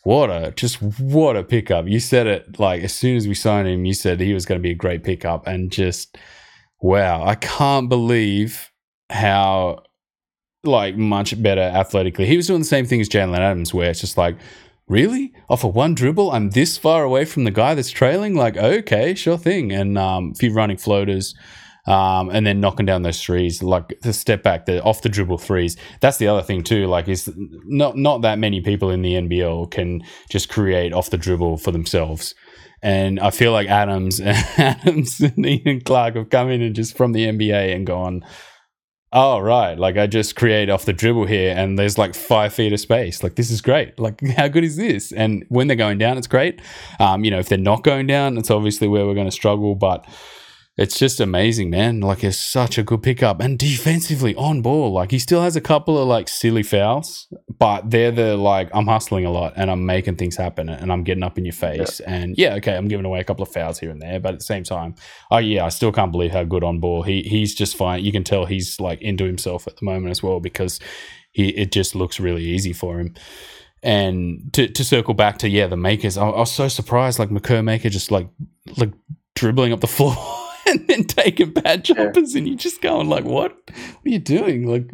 What 0.04 0.30
a 0.30 0.52
just 0.52 0.82
what 0.82 1.34
a 1.34 1.42
pickup! 1.42 1.88
You 1.88 1.98
said 1.98 2.26
it 2.26 2.60
like 2.60 2.82
as 2.82 2.94
soon 2.94 3.16
as 3.16 3.26
we 3.26 3.34
signed 3.34 3.66
him, 3.66 3.86
you 3.86 3.94
said 3.94 4.20
he 4.20 4.34
was 4.34 4.44
going 4.44 4.58
to 4.58 4.62
be 4.62 4.70
a 4.70 4.74
great 4.74 5.02
pickup, 5.02 5.46
and 5.46 5.72
just 5.72 6.18
wow, 6.80 7.24
I 7.24 7.34
can't 7.34 7.88
believe 7.88 8.70
how 9.10 9.82
like 10.62 10.96
much 10.96 11.42
better 11.42 11.62
athletically. 11.62 12.26
He 12.26 12.36
was 12.36 12.46
doing 12.46 12.60
the 12.60 12.66
same 12.66 12.84
thing 12.84 13.00
as 13.00 13.08
Jaylen 13.08 13.38
Adams, 13.38 13.72
where 13.72 13.90
it's 13.90 14.00
just 14.00 14.18
like, 14.18 14.36
really, 14.88 15.32
off 15.48 15.64
of 15.64 15.74
one 15.74 15.94
dribble, 15.94 16.30
I'm 16.32 16.50
this 16.50 16.76
far 16.76 17.02
away 17.02 17.24
from 17.24 17.44
the 17.44 17.50
guy 17.50 17.74
that's 17.74 17.90
trailing. 17.90 18.34
Like, 18.34 18.58
okay, 18.58 19.14
sure 19.14 19.38
thing, 19.38 19.72
and 19.72 19.96
um, 19.96 20.32
a 20.32 20.34
few 20.34 20.52
running 20.52 20.76
floaters. 20.76 21.34
Um, 21.86 22.30
and 22.30 22.46
then 22.46 22.60
knocking 22.60 22.86
down 22.86 23.02
those 23.02 23.22
threes, 23.22 23.62
like 23.62 24.00
the 24.00 24.14
step 24.14 24.42
back, 24.42 24.64
the 24.64 24.82
off 24.82 25.02
the 25.02 25.10
dribble 25.10 25.38
threes. 25.38 25.76
That's 26.00 26.16
the 26.16 26.28
other 26.28 26.42
thing 26.42 26.62
too. 26.62 26.86
Like, 26.86 27.08
is 27.08 27.30
not 27.66 27.96
not 27.96 28.22
that 28.22 28.38
many 28.38 28.62
people 28.62 28.90
in 28.90 29.02
the 29.02 29.12
NBL 29.14 29.70
can 29.70 30.02
just 30.30 30.48
create 30.48 30.94
off 30.94 31.10
the 31.10 31.18
dribble 31.18 31.58
for 31.58 31.72
themselves. 31.72 32.34
And 32.82 33.18
I 33.18 33.30
feel 33.30 33.52
like 33.52 33.68
Adams, 33.68 34.20
Adams 34.24 35.20
and 35.20 35.44
Ian 35.44 35.80
Clark 35.80 36.16
have 36.16 36.30
come 36.30 36.50
in 36.50 36.60
and 36.60 36.74
just 36.74 36.96
from 36.96 37.12
the 37.12 37.26
NBA 37.26 37.74
and 37.74 37.86
gone, 37.86 38.24
oh 39.14 39.38
right, 39.38 39.78
like 39.78 39.96
I 39.96 40.06
just 40.06 40.36
create 40.36 40.68
off 40.68 40.84
the 40.84 40.92
dribble 40.92 41.26
here, 41.26 41.54
and 41.56 41.78
there's 41.78 41.96
like 41.96 42.14
five 42.14 42.52
feet 42.52 42.72
of 42.72 42.80
space. 42.80 43.22
Like 43.22 43.36
this 43.36 43.50
is 43.50 43.62
great. 43.62 43.98
Like 43.98 44.20
how 44.36 44.48
good 44.48 44.64
is 44.64 44.76
this? 44.76 45.12
And 45.12 45.44
when 45.48 45.66
they're 45.66 45.76
going 45.76 45.98
down, 45.98 46.18
it's 46.18 46.26
great. 46.26 46.60
Um, 47.00 47.24
you 47.24 47.30
know, 47.30 47.38
if 47.38 47.48
they're 47.48 47.56
not 47.56 47.84
going 47.84 48.06
down, 48.06 48.36
it's 48.36 48.50
obviously 48.50 48.88
where 48.88 49.06
we're 49.06 49.14
going 49.14 49.28
to 49.28 49.32
struggle, 49.32 49.74
but. 49.74 50.06
It's 50.76 50.98
just 50.98 51.20
amazing, 51.20 51.70
man. 51.70 52.00
Like 52.00 52.24
it's 52.24 52.36
such 52.36 52.78
a 52.78 52.82
good 52.82 53.00
pickup, 53.00 53.40
and 53.40 53.56
defensively 53.56 54.34
on 54.34 54.60
ball. 54.60 54.92
Like 54.92 55.12
he 55.12 55.20
still 55.20 55.40
has 55.40 55.54
a 55.54 55.60
couple 55.60 55.96
of 55.96 56.08
like 56.08 56.28
silly 56.28 56.64
fouls, 56.64 57.28
but 57.58 57.88
they're 57.90 58.10
the 58.10 58.36
like 58.36 58.70
I'm 58.74 58.88
hustling 58.88 59.24
a 59.24 59.30
lot 59.30 59.52
and 59.56 59.70
I'm 59.70 59.86
making 59.86 60.16
things 60.16 60.36
happen 60.36 60.68
and 60.68 60.90
I'm 60.90 61.04
getting 61.04 61.22
up 61.22 61.38
in 61.38 61.44
your 61.44 61.52
face. 61.52 62.00
And 62.00 62.34
yeah, 62.36 62.54
okay, 62.54 62.76
I'm 62.76 62.88
giving 62.88 63.06
away 63.06 63.20
a 63.20 63.24
couple 63.24 63.44
of 63.44 63.52
fouls 63.52 63.78
here 63.78 63.90
and 63.90 64.02
there, 64.02 64.18
but 64.18 64.32
at 64.32 64.40
the 64.40 64.44
same 64.44 64.64
time, 64.64 64.96
oh 65.30 65.38
yeah, 65.38 65.64
I 65.64 65.68
still 65.68 65.92
can't 65.92 66.10
believe 66.10 66.32
how 66.32 66.42
good 66.42 66.64
on 66.64 66.80
ball 66.80 67.04
he 67.04 67.22
he's 67.22 67.54
just 67.54 67.76
fine. 67.76 68.04
You 68.04 68.10
can 68.10 68.24
tell 68.24 68.44
he's 68.44 68.80
like 68.80 69.00
into 69.00 69.24
himself 69.26 69.68
at 69.68 69.76
the 69.76 69.84
moment 69.84 70.10
as 70.10 70.24
well 70.24 70.40
because 70.40 70.80
he 71.30 71.50
it 71.50 71.70
just 71.70 71.94
looks 71.94 72.18
really 72.18 72.42
easy 72.42 72.72
for 72.72 72.98
him. 72.98 73.14
And 73.84 74.52
to, 74.54 74.66
to 74.66 74.82
circle 74.82 75.14
back 75.14 75.38
to 75.38 75.48
yeah, 75.48 75.68
the 75.68 75.76
makers, 75.76 76.18
I, 76.18 76.26
I 76.26 76.40
was 76.40 76.50
so 76.50 76.66
surprised 76.66 77.20
like 77.20 77.28
Makur 77.28 77.62
Maker 77.62 77.90
just 77.90 78.10
like 78.10 78.28
like 78.76 78.92
dribbling 79.36 79.72
up 79.72 79.80
the 79.80 79.86
floor 79.98 80.43
and 80.66 80.86
then 80.88 81.04
taking 81.04 81.50
bad 81.52 81.88
Yeah. 81.88 81.94
jumpers 81.94 82.34
and 82.34 82.46
you're 82.48 82.56
just 82.56 82.80
going 82.82 83.08
like 83.08 83.24
what? 83.24 83.52
What 83.52 84.06
are 84.06 84.10
you 84.10 84.18
doing? 84.18 84.66
Like 84.66 84.90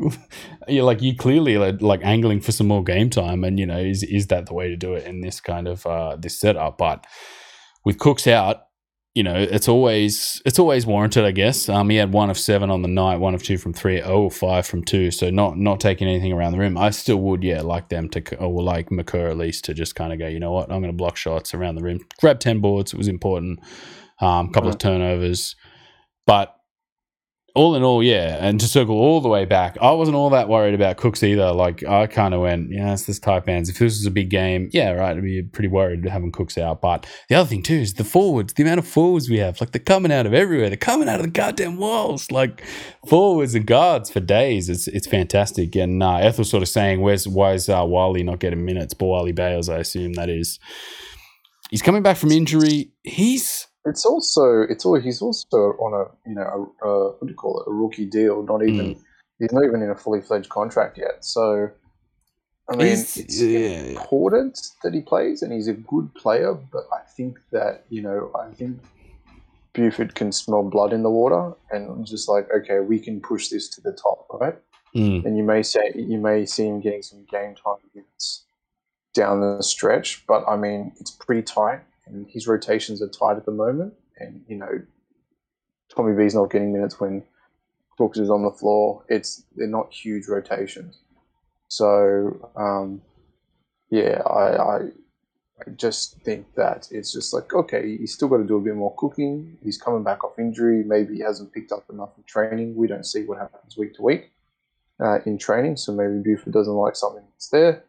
you're 0.68 0.84
like 0.84 1.02
you 1.02 1.16
clearly 1.16 1.58
like, 1.58 1.80
like 1.82 2.00
angling 2.04 2.40
for 2.40 2.52
some 2.52 2.68
more 2.68 2.84
game 2.84 3.10
time 3.10 3.44
and 3.44 3.58
you 3.58 3.66
know 3.66 3.78
is 3.78 4.02
is 4.02 4.28
that 4.28 4.46
the 4.46 4.54
way 4.54 4.68
to 4.68 4.76
do 4.76 4.94
it 4.94 5.04
in 5.06 5.20
this 5.20 5.40
kind 5.40 5.68
of 5.68 5.86
uh 5.86 6.16
this 6.16 6.38
setup? 6.40 6.78
But 6.78 7.06
with 7.84 7.98
Cooks 7.98 8.26
out, 8.26 8.62
you 9.14 9.24
know, 9.24 9.34
it's 9.34 9.68
always 9.68 10.40
it's 10.44 10.58
always 10.60 10.86
warranted, 10.86 11.24
I 11.24 11.32
guess. 11.32 11.68
Um, 11.68 11.90
he 11.90 11.96
had 11.96 12.12
one 12.12 12.30
of 12.30 12.38
seven 12.38 12.70
on 12.70 12.82
the 12.82 12.88
night, 12.88 13.16
one 13.16 13.34
of 13.34 13.42
two 13.42 13.58
from 13.58 13.72
three, 13.72 14.00
oh 14.00 14.30
five 14.30 14.66
from 14.66 14.84
two. 14.84 15.10
So 15.10 15.30
not 15.30 15.58
not 15.58 15.80
taking 15.80 16.06
anything 16.06 16.32
around 16.32 16.52
the 16.52 16.58
rim. 16.58 16.78
I 16.78 16.90
still 16.90 17.16
would, 17.16 17.42
yeah, 17.42 17.62
like 17.62 17.88
them 17.88 18.08
to, 18.10 18.36
or 18.36 18.62
like 18.62 18.90
Makur 18.90 19.28
at 19.28 19.36
least 19.36 19.64
to 19.64 19.74
just 19.74 19.96
kind 19.96 20.12
of 20.12 20.20
go, 20.20 20.28
you 20.28 20.38
know 20.38 20.52
what, 20.52 20.70
I'm 20.70 20.80
going 20.80 20.92
to 20.92 20.96
block 20.96 21.16
shots 21.16 21.54
around 21.54 21.74
the 21.74 21.82
rim, 21.82 22.00
grab 22.20 22.38
ten 22.38 22.60
boards. 22.60 22.92
It 22.92 22.98
was 22.98 23.08
important. 23.08 23.58
Um, 24.20 24.52
couple 24.52 24.68
of 24.68 24.78
turnovers, 24.78 25.56
but 26.26 26.54
all 27.54 27.74
in 27.74 27.82
all, 27.82 28.02
yeah, 28.02 28.38
and 28.40 28.60
to 28.60 28.66
circle 28.66 28.96
all 28.96 29.20
the 29.20 29.28
way 29.28 29.44
back, 29.44 29.76
I 29.80 29.90
wasn't 29.92 30.16
all 30.16 30.30
that 30.30 30.48
worried 30.48 30.74
about 30.74 30.96
Cooks 30.96 31.22
either. 31.22 31.52
Like 31.52 31.84
I 31.84 32.06
kind 32.06 32.34
of 32.34 32.40
went, 32.40 32.70
yeah, 32.70 32.92
it's 32.92 33.04
this 33.04 33.18
type 33.18 33.46
Taipans. 33.46 33.68
If 33.68 33.78
this 33.78 33.98
was 33.98 34.06
a 34.06 34.10
big 34.10 34.30
game, 34.30 34.70
yeah, 34.72 34.92
right, 34.92 35.16
I'd 35.16 35.22
be 35.22 35.42
pretty 35.42 35.68
worried 35.68 36.06
having 36.06 36.32
Cooks 36.32 36.58
out. 36.58 36.80
But 36.80 37.06
the 37.28 37.34
other 37.34 37.48
thing 37.48 37.62
too 37.62 37.76
is 37.76 37.94
the 37.94 38.04
forwards, 38.04 38.54
the 38.54 38.62
amount 38.62 38.78
of 38.78 38.86
forwards 38.86 39.28
we 39.28 39.38
have. 39.38 39.60
Like 39.60 39.72
they're 39.72 39.80
coming 39.80 40.12
out 40.12 40.26
of 40.26 40.34
everywhere. 40.34 40.68
They're 40.68 40.76
coming 40.76 41.08
out 41.08 41.20
of 41.20 41.26
the 41.26 41.32
goddamn 41.32 41.76
walls. 41.76 42.30
Like 42.30 42.62
forwards 43.08 43.54
and 43.54 43.66
guards 43.66 44.10
for 44.10 44.20
days. 44.20 44.68
It's 44.68 44.86
it's 44.88 45.06
fantastic. 45.06 45.74
And 45.76 46.02
uh, 46.02 46.16
Ethel 46.16 46.44
sort 46.44 46.62
of 46.62 46.68
saying, 46.68 47.00
where's 47.00 47.26
why 47.26 47.54
is 47.54 47.68
uh, 47.68 47.84
Wiley 47.84 48.22
not 48.22 48.40
getting 48.40 48.64
minutes? 48.64 48.94
But 48.94 49.06
Wally 49.06 49.32
Bayles, 49.32 49.68
I 49.68 49.78
assume 49.78 50.14
that 50.14 50.28
is. 50.28 50.58
He's 51.70 51.82
coming 51.82 52.02
back 52.02 52.16
from 52.16 52.32
injury. 52.32 52.92
He's 53.04 53.68
It's 53.86 54.04
also 54.04 54.62
it's 54.62 54.84
all 54.84 55.00
he's 55.00 55.22
also 55.22 55.56
on 55.78 55.94
a 56.06 56.28
you 56.28 56.34
know 56.34 56.74
a, 56.82 56.86
a, 56.86 57.08
what 57.12 57.22
do 57.22 57.28
you 57.28 57.34
call 57.34 57.60
it 57.60 57.70
a 57.70 57.72
rookie 57.72 58.06
deal. 58.06 58.42
Not 58.42 58.62
even 58.62 58.96
he's 59.38 59.52
not 59.52 59.64
even 59.64 59.82
in 59.82 59.90
a 59.90 59.96
fully 59.96 60.20
fledged 60.20 60.48
contract 60.50 60.98
yet. 60.98 61.24
So 61.24 61.70
I 62.68 62.76
mean, 62.76 62.86
He's- 62.88 63.16
it's 63.16 63.40
yeah. 63.40 64.00
important 64.00 64.58
that 64.84 64.94
he 64.94 65.00
plays, 65.00 65.42
and 65.42 65.52
he's 65.52 65.66
a 65.66 65.72
good 65.72 66.14
player. 66.14 66.54
But 66.54 66.84
I 66.92 67.00
think 67.16 67.38
that 67.50 67.84
you 67.88 68.02
know 68.02 68.30
I 68.38 68.52
think 68.52 68.80
Buford 69.72 70.14
can 70.14 70.30
smell 70.30 70.62
blood 70.62 70.92
in 70.92 71.02
the 71.02 71.10
water, 71.10 71.54
and 71.70 72.06
just 72.06 72.28
like 72.28 72.48
okay, 72.54 72.80
we 72.80 72.98
can 73.00 73.20
push 73.20 73.48
this 73.48 73.68
to 73.70 73.80
the 73.80 73.92
top, 73.92 74.26
right? 74.40 74.56
Mm, 74.94 75.24
and 75.24 75.36
you 75.38 75.42
may 75.42 75.62
say 75.62 75.92
you 75.94 76.18
may 76.18 76.44
see 76.44 76.66
him 76.66 76.80
getting 76.80 77.02
some 77.02 77.24
game 77.30 77.54
time 77.54 77.76
minutes 77.94 78.44
down 79.14 79.40
the 79.40 79.62
stretch, 79.62 80.24
but 80.26 80.44
I 80.46 80.56
mean 80.56 80.92
it's 81.00 81.10
pretty 81.12 81.42
tight, 81.42 81.80
and 82.10 82.26
his 82.28 82.46
rotations 82.46 83.02
are 83.02 83.08
tight 83.08 83.36
at 83.36 83.46
the 83.46 83.52
moment. 83.52 83.94
And 84.18 84.44
you 84.48 84.56
know, 84.56 84.82
Tommy 85.94 86.16
B's 86.16 86.34
not 86.34 86.50
getting 86.50 86.72
minutes 86.72 87.00
when 87.00 87.22
Brooks 87.96 88.18
is 88.18 88.30
on 88.30 88.42
the 88.42 88.50
floor. 88.50 89.04
It's 89.08 89.44
they're 89.56 89.66
not 89.66 89.92
huge 89.92 90.26
rotations, 90.28 90.98
so 91.68 92.50
um, 92.56 93.02
yeah, 93.90 94.22
I, 94.26 94.56
I 94.56 94.76
I 95.66 95.70
just 95.76 96.16
think 96.22 96.54
that 96.54 96.88
it's 96.90 97.12
just 97.12 97.32
like 97.32 97.52
okay, 97.52 97.96
he's 97.96 98.14
still 98.14 98.28
got 98.28 98.38
to 98.38 98.44
do 98.44 98.56
a 98.56 98.60
bit 98.60 98.74
more 98.74 98.94
cooking. 98.96 99.58
He's 99.62 99.78
coming 99.78 100.02
back 100.02 100.24
off 100.24 100.38
injury. 100.38 100.82
Maybe 100.84 101.16
he 101.16 101.22
hasn't 101.22 101.52
picked 101.52 101.72
up 101.72 101.84
enough 101.90 102.10
in 102.16 102.24
training. 102.24 102.76
We 102.76 102.86
don't 102.86 103.06
see 103.06 103.24
what 103.24 103.38
happens 103.38 103.76
week 103.76 103.94
to 103.94 104.02
week 104.02 104.30
uh, 105.00 105.18
in 105.26 105.38
training, 105.38 105.76
so 105.76 105.92
maybe 105.92 106.22
Buford 106.22 106.52
doesn't 106.52 106.72
like 106.72 106.96
something 106.96 107.24
that's 107.32 107.48
there, 107.48 107.84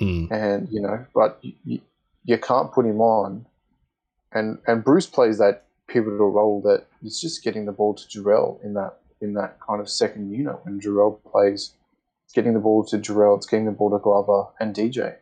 mm, 0.00 0.30
and 0.30 0.68
you 0.70 0.80
know, 0.80 1.06
but 1.14 1.38
you, 1.42 1.52
you, 1.64 1.80
you 2.24 2.38
can't 2.38 2.72
put 2.72 2.86
him 2.86 3.00
on, 3.00 3.46
and 4.36 4.58
and 4.66 4.84
Bruce 4.84 5.06
plays 5.06 5.38
that 5.38 5.64
pivotal 5.88 6.30
role 6.30 6.60
that 6.62 6.86
it's 7.02 7.20
just 7.20 7.42
getting 7.44 7.64
the 7.64 7.72
ball 7.72 7.94
to 7.94 8.06
Jarell 8.06 8.62
in 8.64 8.74
that 8.74 8.98
in 9.20 9.34
that 9.34 9.58
kind 9.66 9.80
of 9.80 9.88
second 9.88 10.30
unit 10.30 10.56
when 10.64 10.80
Jarell 10.80 11.18
plays, 11.24 11.72
it's 12.24 12.34
getting 12.34 12.52
the 12.52 12.60
ball 12.60 12.84
to 12.84 12.98
Jarell, 12.98 13.36
it's 13.36 13.46
getting 13.46 13.64
the 13.64 13.72
ball 13.72 13.90
to 13.90 13.98
Glover 13.98 14.48
and 14.60 14.74
DJ, 14.74 15.16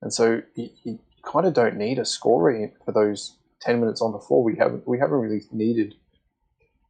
and 0.00 0.12
so 0.12 0.42
you, 0.54 0.70
you 0.82 0.98
kind 1.22 1.46
of 1.46 1.54
don't 1.54 1.76
need 1.76 1.98
a 1.98 2.04
scorer 2.04 2.72
for 2.84 2.92
those 2.92 3.36
ten 3.60 3.80
minutes 3.80 4.00
on 4.00 4.12
the 4.12 4.18
floor. 4.18 4.42
We 4.42 4.56
haven't 4.56 4.88
we 4.88 4.98
haven't 4.98 5.18
really 5.18 5.42
needed 5.52 5.94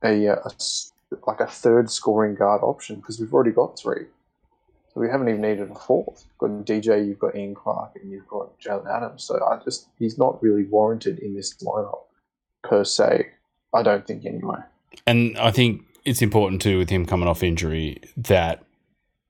a, 0.02 0.28
uh, 0.28 0.36
a 0.44 0.50
like 1.26 1.40
a 1.40 1.46
third 1.46 1.90
scoring 1.90 2.34
guard 2.34 2.62
option 2.62 2.96
because 2.96 3.18
we've 3.18 3.32
already 3.32 3.52
got 3.52 3.78
three. 3.78 4.06
So 4.94 5.00
we 5.00 5.08
haven't 5.08 5.28
even 5.28 5.40
needed 5.40 5.70
a 5.70 5.74
fourth. 5.74 6.24
You've 6.24 6.38
got 6.38 6.66
DJ, 6.66 7.06
you've 7.06 7.18
got 7.18 7.34
Ian 7.34 7.54
Clark, 7.54 7.96
and 8.00 8.10
you've 8.10 8.28
got 8.28 8.58
Jaylen 8.60 8.88
Adams. 8.88 9.24
So 9.24 9.44
I 9.44 9.58
just 9.64 9.88
he's 9.98 10.16
not 10.16 10.40
really 10.42 10.64
warranted 10.64 11.18
in 11.18 11.34
this 11.34 11.54
lineup 11.54 12.04
per 12.62 12.84
se. 12.84 13.26
I 13.74 13.82
don't 13.82 14.06
think 14.06 14.24
anyway. 14.24 14.58
and 15.06 15.36
I 15.36 15.50
think 15.50 15.82
it's 16.04 16.22
important 16.22 16.62
too 16.62 16.78
with 16.78 16.90
him 16.90 17.06
coming 17.06 17.28
off 17.28 17.42
injury 17.42 18.00
that 18.16 18.64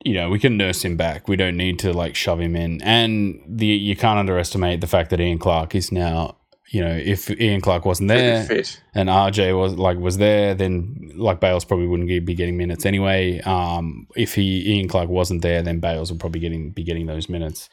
you 0.04 0.12
know 0.12 0.28
we 0.28 0.38
can 0.38 0.58
nurse 0.58 0.84
him 0.84 0.98
back. 0.98 1.28
We 1.28 1.36
don't 1.36 1.56
need 1.56 1.78
to 1.78 1.94
like 1.94 2.14
shove 2.14 2.40
him 2.40 2.54
in, 2.54 2.82
and 2.82 3.42
the 3.48 3.66
you 3.66 3.96
can't 3.96 4.18
underestimate 4.18 4.82
the 4.82 4.86
fact 4.86 5.08
that 5.10 5.20
Ian 5.20 5.38
Clark 5.38 5.74
is 5.74 5.90
now. 5.90 6.36
You 6.70 6.82
know, 6.82 6.96
if 6.96 7.30
Ian 7.30 7.60
Clark 7.60 7.84
wasn't 7.84 8.08
there, 8.08 8.46
and 8.94 9.08
RJ 9.08 9.58
was 9.58 9.74
like 9.74 9.98
was 9.98 10.16
there, 10.16 10.54
then 10.54 11.12
like 11.14 11.38
Bayles 11.40 11.64
probably 11.64 11.86
wouldn't 11.86 12.08
be 12.08 12.34
getting 12.34 12.56
minutes 12.56 12.86
anyway. 12.86 13.40
Um, 13.40 14.06
if 14.16 14.34
he 14.34 14.74
Ian 14.74 14.88
Clark 14.88 15.08
wasn't 15.08 15.42
there, 15.42 15.62
then 15.62 15.80
Bayles 15.80 16.10
would 16.10 16.20
probably 16.20 16.40
getting 16.40 16.70
be 16.70 16.82
getting 16.82 17.06
those 17.06 17.28
minutes. 17.28 17.68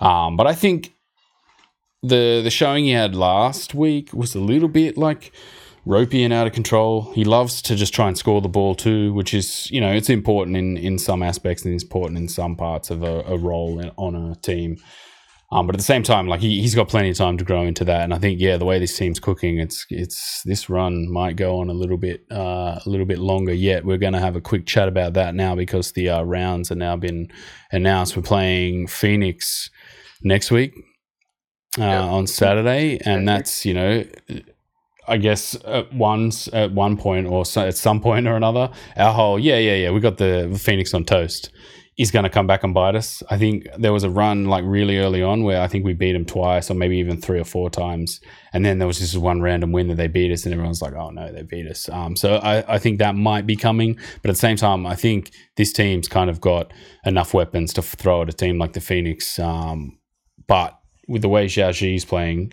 Um, 0.00 0.36
but 0.36 0.46
I 0.46 0.54
think 0.54 0.94
the 2.02 2.40
the 2.42 2.50
showing 2.50 2.84
he 2.84 2.92
had 2.92 3.14
last 3.14 3.74
week 3.74 4.12
was 4.12 4.34
a 4.34 4.40
little 4.40 4.68
bit 4.68 4.96
like 4.96 5.32
ropey 5.84 6.22
and 6.22 6.32
out 6.32 6.46
of 6.46 6.52
control. 6.52 7.12
He 7.14 7.24
loves 7.24 7.62
to 7.62 7.76
just 7.76 7.94
try 7.94 8.08
and 8.08 8.18
score 8.18 8.40
the 8.40 8.48
ball 8.48 8.74
too, 8.74 9.12
which 9.14 9.32
is 9.32 9.70
you 9.70 9.80
know 9.80 9.92
it's 9.92 10.10
important 10.10 10.56
in 10.56 10.76
in 10.76 10.98
some 10.98 11.22
aspects 11.22 11.64
and 11.64 11.74
it's 11.74 11.82
important 11.82 12.18
in 12.18 12.28
some 12.28 12.56
parts 12.56 12.90
of 12.90 13.02
a, 13.02 13.22
a 13.26 13.38
role 13.38 13.78
in, 13.80 13.90
on 13.96 14.14
a 14.14 14.34
team. 14.36 14.78
Um, 15.52 15.66
but 15.66 15.76
at 15.76 15.78
the 15.78 15.84
same 15.84 16.02
time, 16.02 16.26
like 16.26 16.40
he, 16.40 16.60
he's 16.60 16.74
got 16.74 16.88
plenty 16.88 17.10
of 17.10 17.16
time 17.16 17.38
to 17.38 17.44
grow 17.44 17.62
into 17.62 17.84
that, 17.84 18.02
and 18.02 18.12
I 18.12 18.18
think 18.18 18.40
yeah, 18.40 18.56
the 18.56 18.64
way 18.64 18.80
this 18.80 18.96
team's 18.96 19.20
cooking, 19.20 19.60
it's 19.60 19.86
it's 19.90 20.42
this 20.42 20.68
run 20.68 21.10
might 21.10 21.36
go 21.36 21.60
on 21.60 21.70
a 21.70 21.72
little 21.72 21.98
bit 21.98 22.26
uh, 22.32 22.80
a 22.84 22.86
little 22.86 23.06
bit 23.06 23.18
longer 23.18 23.54
yet. 23.54 23.84
We're 23.84 23.96
going 23.96 24.14
to 24.14 24.20
have 24.20 24.34
a 24.34 24.40
quick 24.40 24.66
chat 24.66 24.88
about 24.88 25.12
that 25.12 25.36
now 25.36 25.54
because 25.54 25.92
the 25.92 26.08
uh, 26.08 26.22
rounds 26.22 26.72
are 26.72 26.76
now 26.76 26.96
been 26.96 27.30
announced. 27.70 28.16
We're 28.16 28.22
playing 28.24 28.88
Phoenix 28.88 29.70
next 30.20 30.50
week 30.50 30.74
uh, 31.78 31.84
on 31.84 32.26
Saturday, 32.26 32.98
and 33.04 33.28
that's 33.28 33.64
you 33.64 33.74
know. 33.74 34.04
I 35.08 35.18
guess 35.18 35.56
at 35.64 35.92
one 35.94 36.32
at 36.52 36.72
one 36.72 36.96
point 36.96 37.28
or 37.28 37.46
so, 37.46 37.68
at 37.68 37.76
some 37.76 38.00
point 38.00 38.26
or 38.26 38.34
another, 38.34 38.72
our 38.96 39.14
whole 39.14 39.38
yeah 39.38 39.58
yeah 39.58 39.76
yeah 39.76 39.90
we 39.92 40.00
got 40.00 40.18
the 40.18 40.58
Phoenix 40.60 40.92
on 40.94 41.04
toast 41.04 41.52
is 41.98 42.10
going 42.10 42.24
to 42.24 42.30
come 42.30 42.46
back 42.46 42.62
and 42.62 42.74
bite 42.74 42.94
us. 42.94 43.22
I 43.30 43.38
think 43.38 43.66
there 43.78 43.92
was 43.92 44.04
a 44.04 44.10
run 44.10 44.44
like 44.44 44.64
really 44.66 44.98
early 44.98 45.22
on 45.22 45.44
where 45.44 45.62
I 45.62 45.66
think 45.66 45.84
we 45.84 45.94
beat 45.94 46.12
them 46.12 46.26
twice 46.26 46.70
or 46.70 46.74
maybe 46.74 46.98
even 46.98 47.18
three 47.20 47.40
or 47.40 47.44
four 47.44 47.70
times, 47.70 48.20
and 48.52 48.64
then 48.64 48.78
there 48.78 48.86
was 48.86 48.98
just 48.98 49.16
one 49.16 49.40
random 49.40 49.72
win 49.72 49.88
that 49.88 49.94
they 49.96 50.06
beat 50.06 50.30
us, 50.30 50.44
and 50.44 50.52
everyone's 50.52 50.82
like, 50.82 50.94
"Oh 50.94 51.10
no, 51.10 51.32
they 51.32 51.42
beat 51.42 51.66
us." 51.66 51.88
Um, 51.88 52.14
so 52.14 52.36
I, 52.36 52.74
I 52.74 52.78
think 52.78 52.98
that 52.98 53.14
might 53.14 53.46
be 53.46 53.56
coming, 53.56 53.94
but 54.22 54.28
at 54.28 54.34
the 54.34 54.40
same 54.40 54.56
time, 54.56 54.86
I 54.86 54.94
think 54.94 55.32
this 55.56 55.72
team's 55.72 56.08
kind 56.08 56.28
of 56.28 56.40
got 56.40 56.72
enough 57.06 57.32
weapons 57.32 57.72
to 57.74 57.82
throw 57.82 58.22
at 58.22 58.28
a 58.28 58.32
team 58.32 58.58
like 58.58 58.74
the 58.74 58.80
Phoenix. 58.80 59.38
Um, 59.38 59.98
but 60.46 60.78
with 61.08 61.22
the 61.22 61.28
way 61.28 61.46
Zhou 61.46 61.70
Qi's 61.70 62.04
playing, 62.04 62.52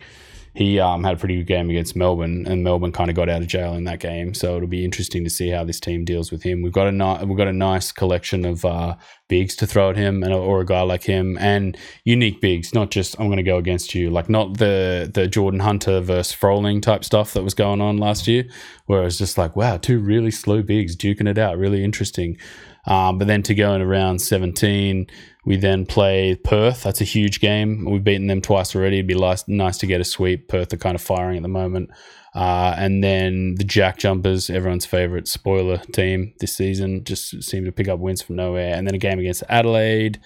he 0.56 0.80
um, 0.80 1.04
had 1.04 1.16
a 1.16 1.18
pretty 1.18 1.38
good 1.38 1.48
game 1.48 1.70
against 1.70 1.96
Melbourne, 1.96 2.46
and 2.48 2.64
Melbourne 2.64 2.92
kind 2.92 3.10
of 3.10 3.16
got 3.16 3.28
out 3.28 3.42
of 3.42 3.48
jail 3.48 3.74
in 3.74 3.86
that 3.86 4.00
game. 4.00 4.34
So 4.34 4.56
it'll 4.56 4.68
be 4.68 4.86
interesting 4.86 5.24
to 5.24 5.30
see 5.30 5.50
how 5.50 5.64
this 5.64 5.80
team 5.80 6.06
deals 6.06 6.32
with 6.32 6.44
him. 6.44 6.62
We've 6.62 6.72
got 6.72 6.88
a 6.88 6.92
ni- 6.92 7.26
we've 7.26 7.38
got 7.38 7.48
a 7.48 7.54
nice 7.54 7.92
collection 7.92 8.46
of 8.46 8.64
uh, 8.64 8.96
bigs 9.28 9.56
to 9.58 9.68
throw 9.68 9.90
at 9.90 9.98
him, 9.98 10.22
and 10.24 10.32
or 10.32 10.62
a 10.62 10.66
guy 10.66 10.82
like 10.82 11.04
him, 11.04 11.38
and 11.40 11.76
unique 12.04 12.40
bigs. 12.40 12.74
Not 12.74 12.92
just 12.92 13.20
I'm 13.20 13.28
going 13.28 13.38
to 13.38 13.44
go 13.44 13.58
against 13.58 13.96
you, 13.96 14.12
like 14.12 14.30
not 14.30 14.60
the 14.60 15.10
the 15.12 15.28
Jordan 15.28 15.62
Hunter 15.62 16.02
versus 16.02 16.34
Froling 16.34 16.82
type 16.82 17.04
stuff 17.04 17.34
that 17.34 17.44
was 17.44 17.56
going 17.56 17.82
on 17.82 17.98
last 17.98 18.28
year, 18.28 18.46
where 18.86 19.02
it 19.02 19.06
was 19.06 19.18
just 19.18 19.38
like 19.38 19.56
wow, 19.56 19.78
two 19.78 20.00
really 20.00 20.32
slow 20.32 20.62
bigs 20.62 20.96
duking 20.96 21.28
it 21.28 21.38
out, 21.40 21.58
really 21.58 21.84
interesting. 21.84 22.38
Um, 22.86 23.18
but 23.18 23.28
then 23.28 23.44
to 23.44 23.56
go 23.56 23.74
in 23.74 23.82
around 23.82 24.20
17, 24.20 25.08
we 25.46 25.56
then 25.56 25.86
play 25.86 26.36
Perth. 26.36 26.84
That's 26.84 27.02
a 27.02 27.06
huge 27.06 27.40
game. 27.40 27.86
We've 27.86 28.04
beaten 28.04 28.28
them 28.28 28.42
twice 28.42 28.76
already. 28.76 28.98
It'd 28.98 29.08
be 29.08 29.16
nice, 29.16 29.48
nice 29.48 29.78
to 29.80 29.88
get 29.88 30.02
a 30.02 30.06
sweep. 30.06 30.48
Perth 30.48 30.74
are 30.74 30.78
kind 30.78 30.96
of 30.96 31.02
firing 31.02 31.38
at 31.38 31.44
the 31.44 31.50
moment. 31.50 31.92
Uh, 32.36 32.74
and 32.78 33.04
then 33.04 33.56
the 33.56 33.64
Jack 33.64 34.00
Jumpers, 34.00 34.50
everyone's 34.50 34.86
favorite 34.86 35.28
spoiler 35.28 35.78
team 35.78 36.34
this 36.40 36.56
season, 36.56 37.04
just 37.04 37.44
seem 37.44 37.64
to 37.66 37.72
pick 37.72 37.88
up 37.88 38.00
wins 38.00 38.22
from 38.22 38.38
nowhere. 38.38 38.74
And 38.74 38.88
then 38.88 38.96
a 38.96 39.00
game 39.00 39.20
against 39.20 39.44
Adelaide, 39.50 40.20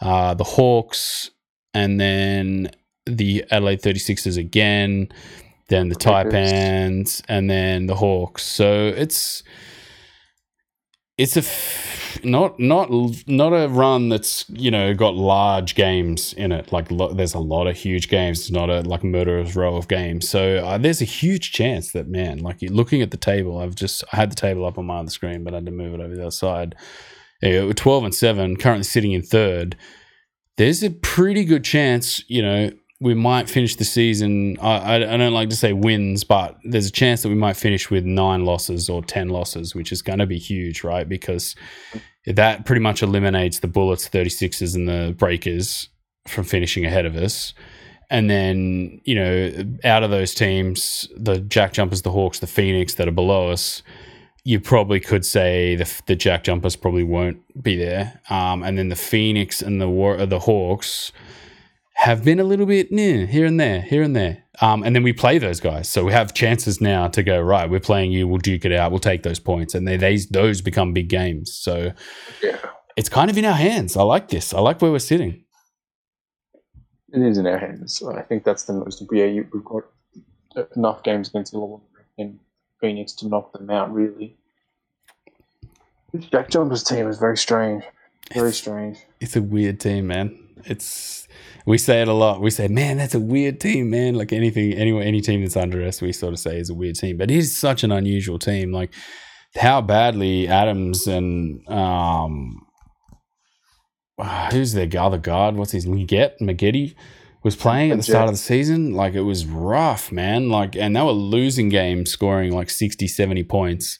uh, 0.00 0.34
the 0.34 0.44
Hawks, 0.44 1.30
and 1.72 2.00
then 2.00 2.70
the 3.06 3.44
Adelaide 3.50 3.80
36ers 3.80 4.36
again, 4.36 5.08
then 5.68 5.88
the 5.88 5.96
Taipans, 5.96 7.22
and 7.28 7.48
then 7.48 7.86
the 7.86 7.96
Hawks. 7.96 8.44
So 8.44 8.88
it's 8.88 9.42
it's 11.22 11.36
a 11.36 11.40
f- 11.40 12.20
not 12.24 12.58
not 12.58 12.90
not 13.26 13.52
a 13.52 13.68
run 13.68 14.08
that's 14.08 14.44
you 14.48 14.70
know 14.70 14.92
got 14.94 15.14
large 15.14 15.74
games 15.74 16.32
in 16.32 16.52
it. 16.52 16.72
Like 16.72 16.90
lo- 16.90 17.12
there's 17.12 17.34
a 17.34 17.38
lot 17.38 17.66
of 17.66 17.76
huge 17.76 18.08
games. 18.08 18.40
It's 18.40 18.50
not 18.50 18.68
a 18.70 18.80
like 18.82 19.04
murderer's 19.04 19.54
row 19.54 19.76
of 19.76 19.88
games. 19.88 20.28
So 20.28 20.58
uh, 20.58 20.78
there's 20.78 21.00
a 21.00 21.06
huge 21.06 21.52
chance 21.52 21.92
that 21.92 22.08
man, 22.08 22.38
like 22.38 22.58
looking 22.62 23.02
at 23.02 23.12
the 23.12 23.16
table. 23.16 23.58
I've 23.58 23.76
just 23.76 24.02
I 24.12 24.16
had 24.16 24.32
the 24.32 24.36
table 24.36 24.66
up 24.66 24.78
on 24.78 24.86
my 24.86 24.98
other 24.98 25.10
screen, 25.10 25.44
but 25.44 25.54
I 25.54 25.58
had 25.58 25.66
to 25.66 25.72
move 25.72 25.94
it 25.94 26.00
over 26.00 26.14
the 26.14 26.22
other 26.22 26.30
side. 26.30 26.74
Yeah, 27.40 27.72
12 27.72 28.04
and 28.04 28.14
seven, 28.14 28.56
currently 28.56 28.84
sitting 28.84 29.12
in 29.12 29.22
third. 29.22 29.76
There's 30.58 30.82
a 30.84 30.90
pretty 30.90 31.44
good 31.44 31.64
chance, 31.64 32.22
you 32.28 32.40
know, 32.42 32.70
we 33.02 33.14
might 33.14 33.50
finish 33.50 33.74
the 33.74 33.84
season. 33.84 34.56
I, 34.60 34.94
I, 34.94 35.16
don't 35.16 35.32
like 35.32 35.50
to 35.50 35.56
say 35.56 35.72
wins, 35.72 36.22
but 36.22 36.56
there's 36.62 36.86
a 36.86 36.92
chance 36.92 37.22
that 37.22 37.30
we 37.30 37.34
might 37.34 37.56
finish 37.56 37.90
with 37.90 38.04
nine 38.04 38.44
losses 38.44 38.88
or 38.88 39.02
10 39.02 39.28
losses, 39.28 39.74
which 39.74 39.90
is 39.90 40.02
going 40.02 40.20
to 40.20 40.26
be 40.26 40.38
huge, 40.38 40.84
right? 40.84 41.08
Because 41.08 41.56
that 42.26 42.64
pretty 42.64 42.80
much 42.80 43.02
eliminates 43.02 43.58
the 43.58 43.66
Bullets, 43.66 44.08
36ers, 44.08 44.76
and 44.76 44.88
the 44.88 45.16
Breakers 45.18 45.88
from 46.28 46.44
finishing 46.44 46.86
ahead 46.86 47.04
of 47.04 47.16
us. 47.16 47.54
And 48.08 48.30
then, 48.30 49.00
you 49.04 49.16
know, 49.16 49.52
out 49.82 50.04
of 50.04 50.10
those 50.10 50.32
teams, 50.32 51.08
the 51.16 51.40
Jack 51.40 51.72
Jumpers, 51.72 52.02
the 52.02 52.12
Hawks, 52.12 52.38
the 52.38 52.46
Phoenix 52.46 52.94
that 52.94 53.08
are 53.08 53.12
below 53.12 53.50
us, 53.50 53.82
you 54.44 54.60
probably 54.60 55.00
could 55.00 55.24
say 55.24 55.74
the, 55.74 56.02
the 56.06 56.14
Jack 56.14 56.44
Jumpers 56.44 56.76
probably 56.76 57.04
won't 57.04 57.40
be 57.60 57.76
there. 57.76 58.20
Um, 58.30 58.62
and 58.62 58.78
then 58.78 58.90
the 58.90 58.96
Phoenix 58.96 59.60
and 59.60 59.80
the 59.80 60.26
the 60.28 60.38
Hawks 60.38 61.10
have 62.02 62.24
been 62.24 62.40
a 62.40 62.44
little 62.44 62.66
bit 62.66 62.88
yeah, 62.90 63.26
here 63.26 63.46
and 63.46 63.60
there, 63.60 63.80
here 63.80 64.02
and 64.02 64.16
there. 64.16 64.42
Um, 64.60 64.82
and 64.82 64.94
then 64.94 65.04
we 65.04 65.12
play 65.12 65.38
those 65.38 65.60
guys, 65.60 65.88
so 65.88 66.04
we 66.04 66.12
have 66.12 66.34
chances 66.34 66.80
now 66.80 67.06
to 67.06 67.22
go 67.22 67.40
right. 67.40 67.70
We're 67.70 67.78
playing 67.78 68.10
you. 68.10 68.26
We'll 68.26 68.38
duke 68.38 68.64
it 68.64 68.72
out. 68.72 68.90
We'll 68.90 68.98
take 68.98 69.22
those 69.22 69.38
points, 69.38 69.72
and 69.76 69.86
they, 69.86 69.96
they 69.96 70.16
those 70.30 70.60
become 70.60 70.92
big 70.92 71.08
games. 71.08 71.52
So 71.52 71.92
Yeah. 72.42 72.58
it's 72.96 73.08
kind 73.08 73.30
of 73.30 73.38
in 73.38 73.44
our 73.44 73.54
hands. 73.54 73.96
I 73.96 74.02
like 74.02 74.28
this. 74.28 74.52
I 74.52 74.58
like 74.58 74.82
where 74.82 74.90
we're 74.90 74.98
sitting. 74.98 75.44
It 77.12 77.22
is 77.22 77.38
in 77.38 77.46
our 77.46 77.58
hands. 77.58 78.02
I 78.02 78.22
think 78.22 78.42
that's 78.42 78.64
the 78.64 78.72
most. 78.72 79.04
Yeah, 79.12 79.26
you, 79.26 79.46
we've 79.52 79.64
got 79.64 79.84
enough 80.74 81.04
games 81.04 81.28
against 81.28 81.54
Illawarra 81.54 81.82
and 82.18 82.40
Phoenix 82.80 83.12
to 83.12 83.28
knock 83.28 83.52
them 83.52 83.70
out. 83.70 83.92
Really, 83.94 84.36
Jack 86.18 86.50
Jumpers 86.50 86.82
team 86.82 87.06
is 87.06 87.18
very 87.18 87.36
strange. 87.36 87.84
Very 88.34 88.52
strange. 88.52 88.98
It's 89.20 89.36
a 89.36 89.42
weird 89.42 89.78
team, 89.78 90.08
man. 90.08 90.36
It's 90.64 91.28
we 91.66 91.78
say 91.78 92.02
it 92.02 92.08
a 92.08 92.12
lot. 92.12 92.40
We 92.40 92.50
say, 92.50 92.68
man, 92.68 92.98
that's 92.98 93.14
a 93.14 93.20
weird 93.20 93.60
team, 93.60 93.90
man. 93.90 94.14
Like 94.14 94.32
anything, 94.32 94.72
anyone, 94.72 95.02
any 95.02 95.20
team 95.20 95.42
that's 95.42 95.56
under 95.56 95.82
us, 95.86 96.00
we 96.00 96.12
sort 96.12 96.32
of 96.32 96.38
say 96.38 96.58
is 96.58 96.70
a 96.70 96.74
weird 96.74 96.96
team. 96.96 97.16
But 97.16 97.30
he's 97.30 97.56
such 97.56 97.84
an 97.84 97.92
unusual 97.92 98.38
team. 98.38 98.72
Like 98.72 98.92
how 99.56 99.80
badly 99.80 100.48
Adams 100.48 101.06
and 101.06 101.66
um, 101.68 102.66
ah, 104.18 104.48
who's 104.50 104.72
their 104.72 104.88
other 104.98 105.18
guard? 105.18 105.56
What's 105.56 105.72
his 105.72 105.86
Magette? 105.86 106.40
Magette 106.40 106.94
was 107.42 107.56
playing 107.56 107.90
at 107.90 107.96
the 107.98 108.02
start 108.02 108.28
of 108.28 108.34
the 108.34 108.38
season. 108.38 108.94
Like 108.94 109.14
it 109.14 109.22
was 109.22 109.46
rough, 109.46 110.10
man. 110.10 110.48
Like 110.48 110.76
and 110.76 110.96
they 110.96 111.02
were 111.02 111.12
losing 111.12 111.68
games, 111.68 112.10
scoring 112.10 112.52
like 112.52 112.70
60, 112.70 113.06
70 113.06 113.44
points. 113.44 113.98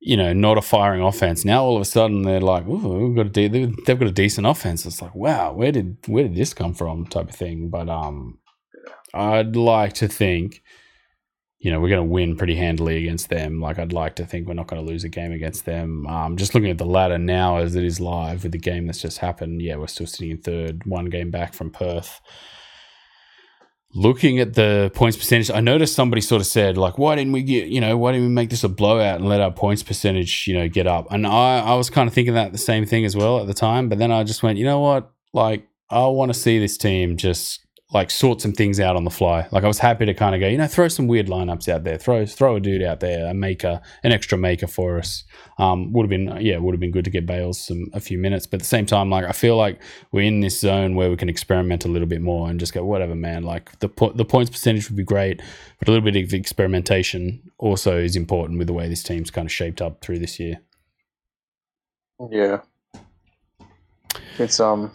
You 0.00 0.16
know, 0.16 0.32
not 0.32 0.58
a 0.58 0.62
firing 0.62 1.02
offense. 1.02 1.44
Now 1.44 1.64
all 1.64 1.74
of 1.76 1.82
a 1.82 1.84
sudden 1.84 2.22
they're 2.22 2.40
like, 2.40 2.66
"Ooh, 2.66 3.08
we've 3.08 3.16
got 3.16 3.26
a 3.26 3.48
de- 3.48 3.66
they've 3.84 3.98
got 3.98 4.08
a 4.08 4.12
decent 4.12 4.46
offense." 4.46 4.86
It's 4.86 5.02
like, 5.02 5.14
wow, 5.14 5.52
where 5.52 5.72
did 5.72 5.96
where 6.06 6.22
did 6.22 6.36
this 6.36 6.54
come 6.54 6.72
from? 6.74 7.06
Type 7.06 7.30
of 7.30 7.34
thing. 7.34 7.68
But 7.68 7.88
um, 7.88 8.38
I'd 9.12 9.56
like 9.56 9.94
to 9.94 10.08
think, 10.08 10.62
you 11.58 11.72
know, 11.72 11.80
we're 11.80 11.88
going 11.88 12.06
to 12.06 12.12
win 12.12 12.36
pretty 12.36 12.54
handily 12.54 12.98
against 12.98 13.28
them. 13.28 13.60
Like 13.60 13.78
I'd 13.78 13.92
like 13.92 14.14
to 14.16 14.26
think 14.26 14.46
we're 14.46 14.54
not 14.54 14.68
going 14.68 14.80
to 14.84 14.88
lose 14.88 15.02
a 15.02 15.08
game 15.08 15.32
against 15.32 15.64
them. 15.64 16.06
Um, 16.06 16.36
just 16.36 16.54
looking 16.54 16.70
at 16.70 16.78
the 16.78 16.86
ladder 16.86 17.18
now 17.18 17.56
as 17.56 17.74
it 17.74 17.84
is 17.84 18.00
live 18.00 18.44
with 18.44 18.52
the 18.52 18.58
game 18.58 18.86
that's 18.86 19.02
just 19.02 19.18
happened. 19.18 19.60
Yeah, 19.60 19.76
we're 19.76 19.88
still 19.88 20.06
sitting 20.06 20.30
in 20.30 20.38
third, 20.38 20.86
one 20.86 21.06
game 21.06 21.30
back 21.32 21.54
from 21.54 21.70
Perth. 21.70 22.20
Looking 23.94 24.38
at 24.38 24.54
the 24.54 24.90
points 24.94 25.16
percentage, 25.16 25.50
I 25.50 25.60
noticed 25.60 25.94
somebody 25.94 26.20
sort 26.20 26.42
of 26.42 26.46
said, 26.46 26.76
like, 26.76 26.98
why 26.98 27.16
didn't 27.16 27.32
we 27.32 27.42
get, 27.42 27.68
you 27.68 27.80
know, 27.80 27.96
why 27.96 28.12
didn't 28.12 28.26
we 28.26 28.32
make 28.32 28.50
this 28.50 28.62
a 28.62 28.68
blowout 28.68 29.18
and 29.18 29.28
let 29.28 29.40
our 29.40 29.50
points 29.50 29.82
percentage, 29.82 30.46
you 30.46 30.54
know, 30.54 30.68
get 30.68 30.86
up? 30.86 31.06
And 31.10 31.26
I, 31.26 31.60
I 31.60 31.74
was 31.74 31.88
kind 31.88 32.06
of 32.06 32.12
thinking 32.12 32.34
that 32.34 32.52
the 32.52 32.58
same 32.58 32.84
thing 32.84 33.06
as 33.06 33.16
well 33.16 33.40
at 33.40 33.46
the 33.46 33.54
time. 33.54 33.88
But 33.88 33.98
then 33.98 34.12
I 34.12 34.24
just 34.24 34.42
went, 34.42 34.58
you 34.58 34.64
know 34.64 34.80
what? 34.80 35.10
Like, 35.32 35.66
I 35.88 36.06
want 36.06 36.32
to 36.32 36.38
see 36.38 36.58
this 36.58 36.76
team 36.76 37.16
just 37.16 37.64
like 37.90 38.10
sort 38.10 38.42
some 38.42 38.52
things 38.52 38.78
out 38.78 38.96
on 38.96 39.04
the 39.04 39.10
fly. 39.10 39.48
Like 39.50 39.64
I 39.64 39.66
was 39.66 39.78
happy 39.78 40.04
to 40.04 40.12
kind 40.12 40.34
of 40.34 40.42
go, 40.42 40.46
you 40.46 40.58
know, 40.58 40.66
throw 40.66 40.88
some 40.88 41.06
weird 41.06 41.28
lineups 41.28 41.68
out 41.68 41.84
there, 41.84 41.96
throw 41.96 42.26
throw 42.26 42.56
a 42.56 42.60
dude 42.60 42.82
out 42.82 43.00
there, 43.00 43.26
a 43.26 43.32
maker, 43.32 43.80
an 44.02 44.12
extra 44.12 44.36
maker 44.36 44.66
for 44.66 44.98
us. 44.98 45.24
Um, 45.58 45.92
would 45.92 46.02
have 46.02 46.10
been 46.10 46.38
yeah, 46.42 46.58
would 46.58 46.74
have 46.74 46.80
been 46.80 46.90
good 46.90 47.06
to 47.06 47.10
get 47.10 47.24
Bayles 47.24 47.58
some 47.58 47.86
a 47.94 48.00
few 48.00 48.18
minutes. 48.18 48.46
But 48.46 48.56
at 48.56 48.60
the 48.60 48.68
same 48.68 48.84
time, 48.84 49.08
like 49.08 49.24
I 49.24 49.32
feel 49.32 49.56
like 49.56 49.80
we're 50.12 50.24
in 50.24 50.40
this 50.40 50.60
zone 50.60 50.96
where 50.96 51.08
we 51.08 51.16
can 51.16 51.30
experiment 51.30 51.86
a 51.86 51.88
little 51.88 52.08
bit 52.08 52.20
more 52.20 52.50
and 52.50 52.60
just 52.60 52.74
go 52.74 52.84
whatever, 52.84 53.14
man. 53.14 53.42
Like 53.42 53.78
the 53.78 53.88
po- 53.88 54.12
the 54.12 54.24
points 54.24 54.50
percentage 54.50 54.90
would 54.90 54.96
be 54.96 55.04
great, 55.04 55.40
but 55.78 55.88
a 55.88 55.90
little 55.90 56.04
bit 56.04 56.22
of 56.22 56.34
experimentation 56.34 57.50
also 57.56 57.96
is 57.96 58.16
important 58.16 58.58
with 58.58 58.66
the 58.66 58.74
way 58.74 58.88
this 58.88 59.02
team's 59.02 59.30
kind 59.30 59.46
of 59.46 59.52
shaped 59.52 59.80
up 59.80 60.02
through 60.02 60.18
this 60.18 60.38
year. 60.38 60.60
Yeah, 62.30 62.60
it's 64.38 64.60
um, 64.60 64.90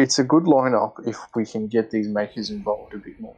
it's 0.00 0.18
a 0.18 0.24
good 0.24 0.44
lineup 0.44 1.06
if 1.06 1.18
we 1.34 1.44
can 1.46 1.66
get 1.66 1.90
these 1.90 2.08
makers 2.08 2.50
involved 2.50 2.94
a 2.94 2.98
bit 2.98 3.20
more, 3.20 3.36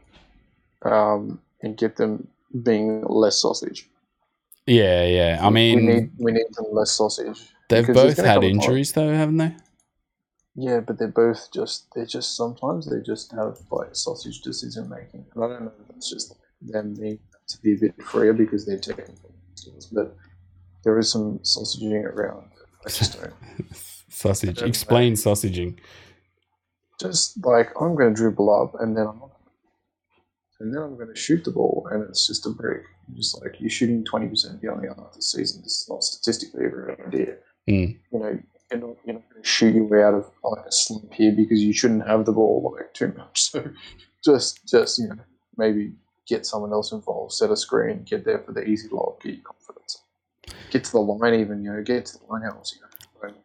um, 0.83 1.41
and 1.61 1.77
get 1.77 1.97
them 1.97 2.27
being 2.63 3.03
less 3.03 3.41
sausage. 3.41 3.89
Yeah, 4.65 5.05
yeah. 5.05 5.39
I 5.41 5.49
mean, 5.49 5.85
we 5.85 5.93
need 5.93 6.11
we 6.17 6.31
need 6.31 6.53
them 6.53 6.65
less 6.71 6.91
sausage. 6.91 7.41
they've 7.69 7.87
both 7.87 8.17
had 8.17 8.43
injuries 8.43 8.93
though, 8.93 9.13
haven't 9.13 9.37
they? 9.37 9.55
Yeah, 10.55 10.81
but 10.81 10.99
they're 10.99 11.07
both 11.07 11.51
just 11.51 11.87
they're 11.95 12.05
just 12.05 12.35
sometimes 12.35 12.89
they 12.89 13.01
just 13.01 13.31
have 13.31 13.57
like 13.71 13.95
sausage 13.95 14.41
decision 14.41 14.89
making. 14.89 15.25
And 15.33 15.43
I 15.43 15.47
don't 15.47 15.61
know 15.63 15.71
if 15.89 15.95
it's 15.95 16.09
just 16.09 16.35
them 16.61 16.93
being 16.93 17.19
to 17.47 17.61
be 17.61 17.73
a 17.73 17.77
bit 17.77 18.01
freer 18.01 18.33
because 18.33 18.65
they're 18.65 18.77
technical, 18.79 19.33
skills, 19.55 19.87
but 19.87 20.15
there 20.83 20.97
is 20.99 21.11
some 21.11 21.39
sausaging 21.39 22.03
around. 22.05 22.47
I 22.85 22.89
just 22.89 23.19
don't. 23.19 23.33
Sausage. 24.09 24.61
Explain 24.61 25.13
sausaging. 25.13 25.79
Just 27.03 27.45
like 27.45 27.69
I'm 27.81 27.95
going 27.95 28.13
to 28.13 28.15
dribble 28.15 28.49
up 28.49 28.79
and 28.79 28.95
then 28.95 29.07
I'm 29.07 29.21
and 30.61 30.73
then 30.73 30.81
I'm 30.81 30.95
going 30.95 31.13
to 31.13 31.19
shoot 31.19 31.43
the 31.43 31.51
ball 31.51 31.85
and 31.91 32.01
it's 32.03 32.25
just 32.25 32.45
a 32.45 32.49
break. 32.49 32.83
Just 33.13 33.41
like 33.41 33.59
you're 33.59 33.69
shooting 33.69 34.05
twenty 34.05 34.27
percent 34.27 34.61
beyond 34.61 34.81
the 34.81 34.89
other 34.89 35.03
the 35.13 35.21
season. 35.21 35.61
It's 35.65 35.89
not 35.89 36.01
statistically 36.01 36.65
a 36.65 36.69
great 36.69 36.99
idea. 37.05 37.35
Mm. 37.69 37.97
You 38.13 38.19
know, 38.19 38.39
you're 38.71 38.79
not 38.79 38.95
you're 39.05 39.15
not 39.15 39.29
going 39.29 39.43
to 39.43 39.47
shoot 39.47 39.75
your 39.75 39.83
way 39.83 40.01
out 40.01 40.13
of 40.13 40.31
like 40.45 40.65
a 40.65 40.71
slump 40.71 41.13
here 41.13 41.33
because 41.33 41.61
you 41.61 41.73
shouldn't 41.73 42.07
have 42.07 42.23
the 42.23 42.31
ball 42.31 42.73
like 42.77 42.93
too 42.93 43.13
much. 43.17 43.51
So 44.23 44.31
just 44.31 44.65
just 44.65 44.99
you 44.99 45.09
know 45.09 45.19
maybe 45.57 45.91
get 46.25 46.45
someone 46.45 46.71
else 46.71 46.93
involved, 46.93 47.33
set 47.33 47.51
a 47.51 47.57
screen, 47.57 48.03
get 48.03 48.23
there 48.23 48.39
for 48.39 48.53
the 48.53 48.63
easy 48.63 48.87
lob, 48.89 49.21
get 49.21 49.33
your 49.33 49.43
confidence, 49.43 50.01
get 50.71 50.85
to 50.85 50.91
the 50.93 50.99
line 50.99 51.33
even. 51.33 51.61
You 51.65 51.73
know, 51.73 51.83
get 51.83 52.05
to 52.05 52.17
the 52.19 52.25
line 52.31 52.43
house. 52.43 52.73
You 52.73 52.81
know, 52.81 53.27
and, 53.27 53.37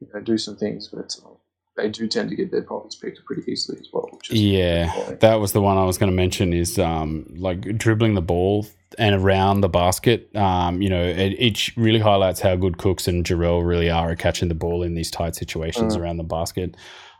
you 0.00 0.08
know 0.14 0.20
do 0.22 0.38
some 0.38 0.56
things, 0.56 0.88
but. 0.88 1.14
Um, 1.22 1.36
they 1.76 1.88
do 1.88 2.06
tend 2.08 2.30
to 2.30 2.36
get 2.36 2.50
their 2.50 2.62
pockets 2.62 2.94
picked 2.96 3.24
pretty 3.24 3.42
easily 3.50 3.78
as 3.78 3.88
well. 3.92 4.08
Yeah, 4.30 4.92
that 5.20 5.34
was 5.36 5.52
the 5.52 5.60
one 5.60 5.76
I 5.76 5.84
was 5.84 5.98
going 5.98 6.10
to 6.10 6.16
mention. 6.16 6.52
Is 6.52 6.78
um, 6.78 7.26
like 7.36 7.76
dribbling 7.76 8.14
the 8.14 8.22
ball 8.22 8.66
and 8.98 9.14
around 9.14 9.60
the 9.60 9.68
basket. 9.68 10.34
Um, 10.34 10.80
you 10.80 10.88
know, 10.88 11.02
it, 11.04 11.32
it 11.38 11.76
really 11.76 11.98
highlights 11.98 12.40
how 12.40 12.56
good 12.56 12.78
Cooks 12.78 13.06
and 13.08 13.24
Jarell 13.26 13.66
really 13.66 13.90
are 13.90 14.10
at 14.10 14.18
catching 14.18 14.48
the 14.48 14.54
ball 14.54 14.82
in 14.82 14.94
these 14.94 15.10
tight 15.10 15.34
situations 15.34 15.96
Mm. 15.96 16.00
around 16.00 16.16
the 16.16 16.24
basket. 16.24 16.76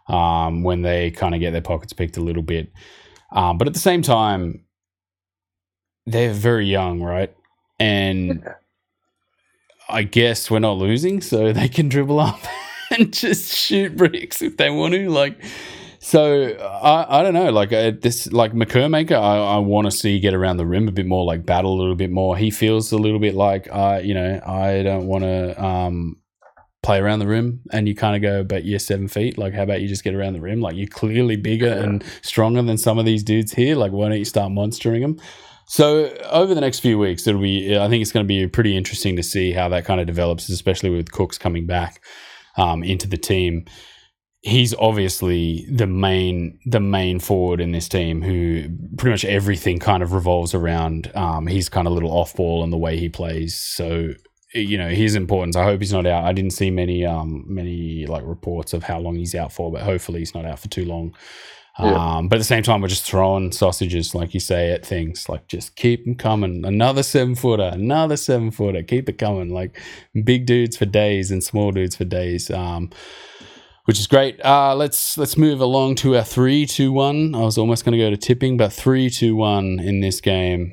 Um, 0.09 0.63
when 0.63 0.83
they 0.83 1.11
kind 1.11 1.35
of 1.35 1.41
get 1.41 1.51
their 1.51 1.61
pockets 1.61 1.93
picked 1.93 2.17
a 2.17 2.21
little 2.21 2.43
bit, 2.45 2.73
um, 3.33 3.59
but 3.59 3.67
at 3.67 3.75
the 3.75 3.81
same 3.81 4.03
time, 4.03 4.65
they're 6.07 6.33
very 6.33 6.67
young, 6.67 7.03
right? 7.03 7.35
And 7.81 8.43
Yeah. 8.45 8.55
I 9.89 10.05
guess 10.05 10.49
we're 10.51 10.61
not 10.61 10.79
losing, 10.79 11.21
so 11.21 11.53
they 11.53 11.69
can 11.69 11.89
dribble 11.89 12.21
up 12.21 12.39
and 12.97 13.13
just 13.13 13.55
shoot 13.55 13.97
bricks 13.97 14.43
if 14.43 14.57
they 14.57 14.71
want 14.71 14.95
to. 14.95 15.09
Like, 15.11 15.39
so 15.99 16.51
I, 16.61 17.21
I 17.21 17.23
don't 17.23 17.35
know. 17.35 17.51
Like 17.51 17.73
uh, 17.73 17.93
this, 18.01 18.31
like 18.33 18.53
Makur 18.53 18.89
Maker, 18.91 19.17
I, 19.17 19.39
I 19.39 19.59
want 19.59 19.87
to 19.87 19.91
see 19.91 20.21
get 20.21 20.35
around 20.35 20.59
the 20.59 20.67
rim 20.67 20.87
a 20.89 20.93
bit 20.93 21.07
more, 21.07 21.25
like 21.25 21.45
battle 21.45 21.75
a 21.75 21.79
little 21.79 21.97
bit 21.97 22.11
more. 22.11 22.37
He 22.37 22.51
feels 22.51 22.93
a 22.93 22.97
little 22.99 23.19
bit 23.19 23.35
like 23.35 23.71
I, 23.73 24.01
you 24.01 24.15
know, 24.15 24.41
I 24.47 24.83
don't 24.83 25.07
want 25.07 25.25
to 25.25 25.65
um, 25.65 26.17
play 26.83 27.01
around 27.01 27.19
the 27.19 27.27
rim, 27.27 27.61
and 27.73 27.89
you 27.89 27.95
kind 27.97 28.15
of 28.15 28.23
go, 28.23 28.45
but 28.45 28.65
you're 28.65 28.79
seven 28.79 29.09
feet. 29.09 29.37
Like, 29.37 29.53
how 29.55 29.65
about 29.65 29.81
you 29.81 29.89
just 29.89 30.05
get 30.05 30.15
around 30.15 30.35
the 30.35 30.41
rim? 30.41 30.61
Like, 30.61 30.77
you're 30.77 30.87
clearly 30.87 31.37
bigger 31.37 31.67
Yeah. 31.67 31.83
and 31.83 32.05
stronger 32.23 32.63
than 32.63 32.79
some 32.79 32.99
of 32.99 33.05
these 33.05 33.25
dudes 33.25 33.53
here. 33.53 33.75
Like, 33.75 33.91
why 33.91 34.09
don't 34.09 34.19
you 34.19 34.25
start 34.25 34.53
monstering 34.53 35.03
them? 35.03 35.21
So 35.69 36.17
over 36.31 36.55
the 36.55 36.61
next 36.61 36.79
few 36.79 36.97
weeks, 36.97 37.27
it'll 37.27 37.41
be. 37.41 37.77
I 37.77 37.89
think 37.89 38.03
it's 38.03 38.13
going 38.13 38.25
to 38.25 38.29
be 38.29 38.47
pretty 38.47 38.77
interesting 38.77 39.17
to 39.17 39.25
see 39.25 39.51
how 39.51 39.69
that 39.71 39.85
kind 39.85 40.01
of 40.01 40.07
develops, 40.07 40.49
especially 40.49 40.91
with 40.91 41.11
Cooks 41.11 41.39
coming 41.39 41.67
back 41.67 42.01
um, 42.57 42.83
into 42.83 43.07
the 43.07 43.17
team. 43.17 43.65
He's 44.43 44.75
obviously 44.75 45.67
the 45.71 45.87
main 45.87 46.61
the 46.67 46.81
main 46.81 47.19
forward 47.19 47.61
in 47.61 47.73
this 47.73 47.89
team, 47.89 48.23
who 48.23 48.69
pretty 48.97 49.11
much 49.11 49.25
everything 49.25 49.79
kind 49.79 50.03
of 50.03 50.13
revolves 50.13 50.55
around. 50.55 51.11
Um, 51.17 51.47
he's 51.47 51.69
kind 51.69 51.87
of 51.89 51.95
little 51.95 52.13
off 52.13 52.37
ball 52.37 52.63
and 52.63 52.73
the 52.73 52.77
way 52.77 52.97
he 52.97 53.09
plays. 53.09 53.57
So 53.57 54.13
you 54.55 54.79
know 54.79 54.89
his 54.89 55.15
importance. 55.15 55.57
I 55.57 55.65
hope 55.65 55.81
he's 55.81 55.93
not 55.93 56.07
out. 56.07 56.25
I 56.25 56.33
didn't 56.33 56.53
see 56.53 56.71
many 56.71 57.05
um, 57.05 57.45
many 57.49 58.07
like 58.07 58.25
reports 58.25 58.73
of 58.73 58.83
how 58.83 58.99
long 59.01 59.17
he's 59.17 59.35
out 59.35 59.53
for, 59.53 59.73
but 59.73 59.83
hopefully 59.83 60.21
he's 60.21 60.35
not 60.35 60.45
out 60.45 60.59
for 60.59 60.69
too 60.69 60.85
long. 60.85 61.15
Yeah. 61.79 62.17
Um, 62.17 62.29
but 62.29 62.37
at 62.37 62.39
the 62.39 62.45
same 62.45 62.63
time, 62.63 62.81
we're 62.81 62.89
just 62.89 63.05
throwing 63.05 63.53
sausages, 63.53 64.15
like 64.15 64.33
you 64.33 64.41
say, 64.41 64.73
at 64.73 64.87
things. 64.87 65.29
Like, 65.29 65.47
just 65.47 65.77
keep 65.77 66.05
them 66.05 66.15
coming. 66.15 66.65
Another 66.65 67.03
seven 67.03 67.35
footer, 67.35 67.71
another 67.73 68.17
seven 68.17 68.51
footer. 68.51 68.83
Keep 68.83 69.11
it 69.11 69.19
coming. 69.19 69.51
Like, 69.51 69.79
big 70.25 70.47
dudes 70.47 70.77
for 70.77 70.87
days 70.87 71.31
and 71.31 71.45
small 71.45 71.73
dudes 71.73 71.97
for 71.97 72.05
days. 72.05 72.51
Um, 72.51 72.91
which 73.85 74.01
is 74.01 74.07
great. 74.07 74.45
Uh, 74.45 74.75
let's 74.75 75.17
let's 75.17 75.37
move 75.37 75.61
along 75.61 75.95
to 75.97 76.17
our 76.17 76.25
three, 76.25 76.67
two, 76.67 76.93
one. 76.93 77.35
I 77.35 77.41
was 77.41 77.57
almost 77.59 77.85
going 77.85 77.93
to 77.93 77.99
go 77.99 78.11
to 78.11 78.17
tipping, 78.17 78.57
but 78.57 78.73
three, 78.73 79.11
two, 79.11 79.37
one 79.37 79.79
in 79.79 80.01
this 80.01 80.21
game. 80.21 80.73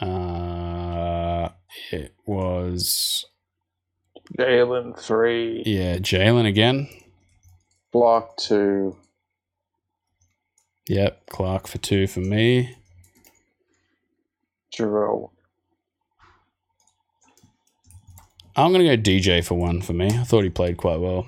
Uh, 0.00 1.48
it 1.90 2.14
was 2.26 3.24
Jaylen 4.38 4.98
three, 4.98 5.62
yeah, 5.66 5.96
Jaylen 5.96 6.46
again. 6.46 6.88
block 7.92 8.36
two, 8.36 8.96
Yep, 10.88 11.26
Clark 11.30 11.66
for 11.66 11.78
two 11.78 12.06
for 12.06 12.20
me. 12.20 12.76
Jarell. 14.76 15.30
I'm 18.56 18.72
gonna 18.72 18.84
go 18.84 18.96
DJ 18.96 19.44
for 19.44 19.54
one 19.54 19.80
for 19.80 19.94
me. 19.94 20.06
I 20.06 20.24
thought 20.24 20.44
he 20.44 20.50
played 20.50 20.76
quite 20.76 21.00
well. 21.00 21.26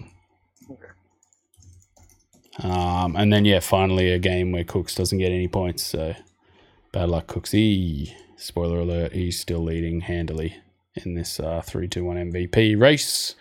Um, 2.62 3.16
and 3.16 3.32
then 3.32 3.44
yeah, 3.44 3.60
finally 3.60 4.12
a 4.12 4.18
game 4.18 4.52
where 4.52 4.64
Cooks 4.64 4.94
doesn't 4.94 5.18
get 5.18 5.32
any 5.32 5.48
points. 5.48 5.82
So 5.84 6.14
bad 6.92 7.08
luck, 7.08 7.26
Cooksy. 7.26 8.14
Spoiler 8.36 8.80
alert: 8.80 9.12
he's 9.12 9.40
still 9.40 9.60
leading 9.60 10.02
handily 10.02 10.56
in 10.94 11.14
this 11.14 11.40
uh, 11.40 11.62
three 11.64 11.88
two 11.88 12.04
one 12.04 12.16
MVP 12.16 12.78
race. 12.78 13.34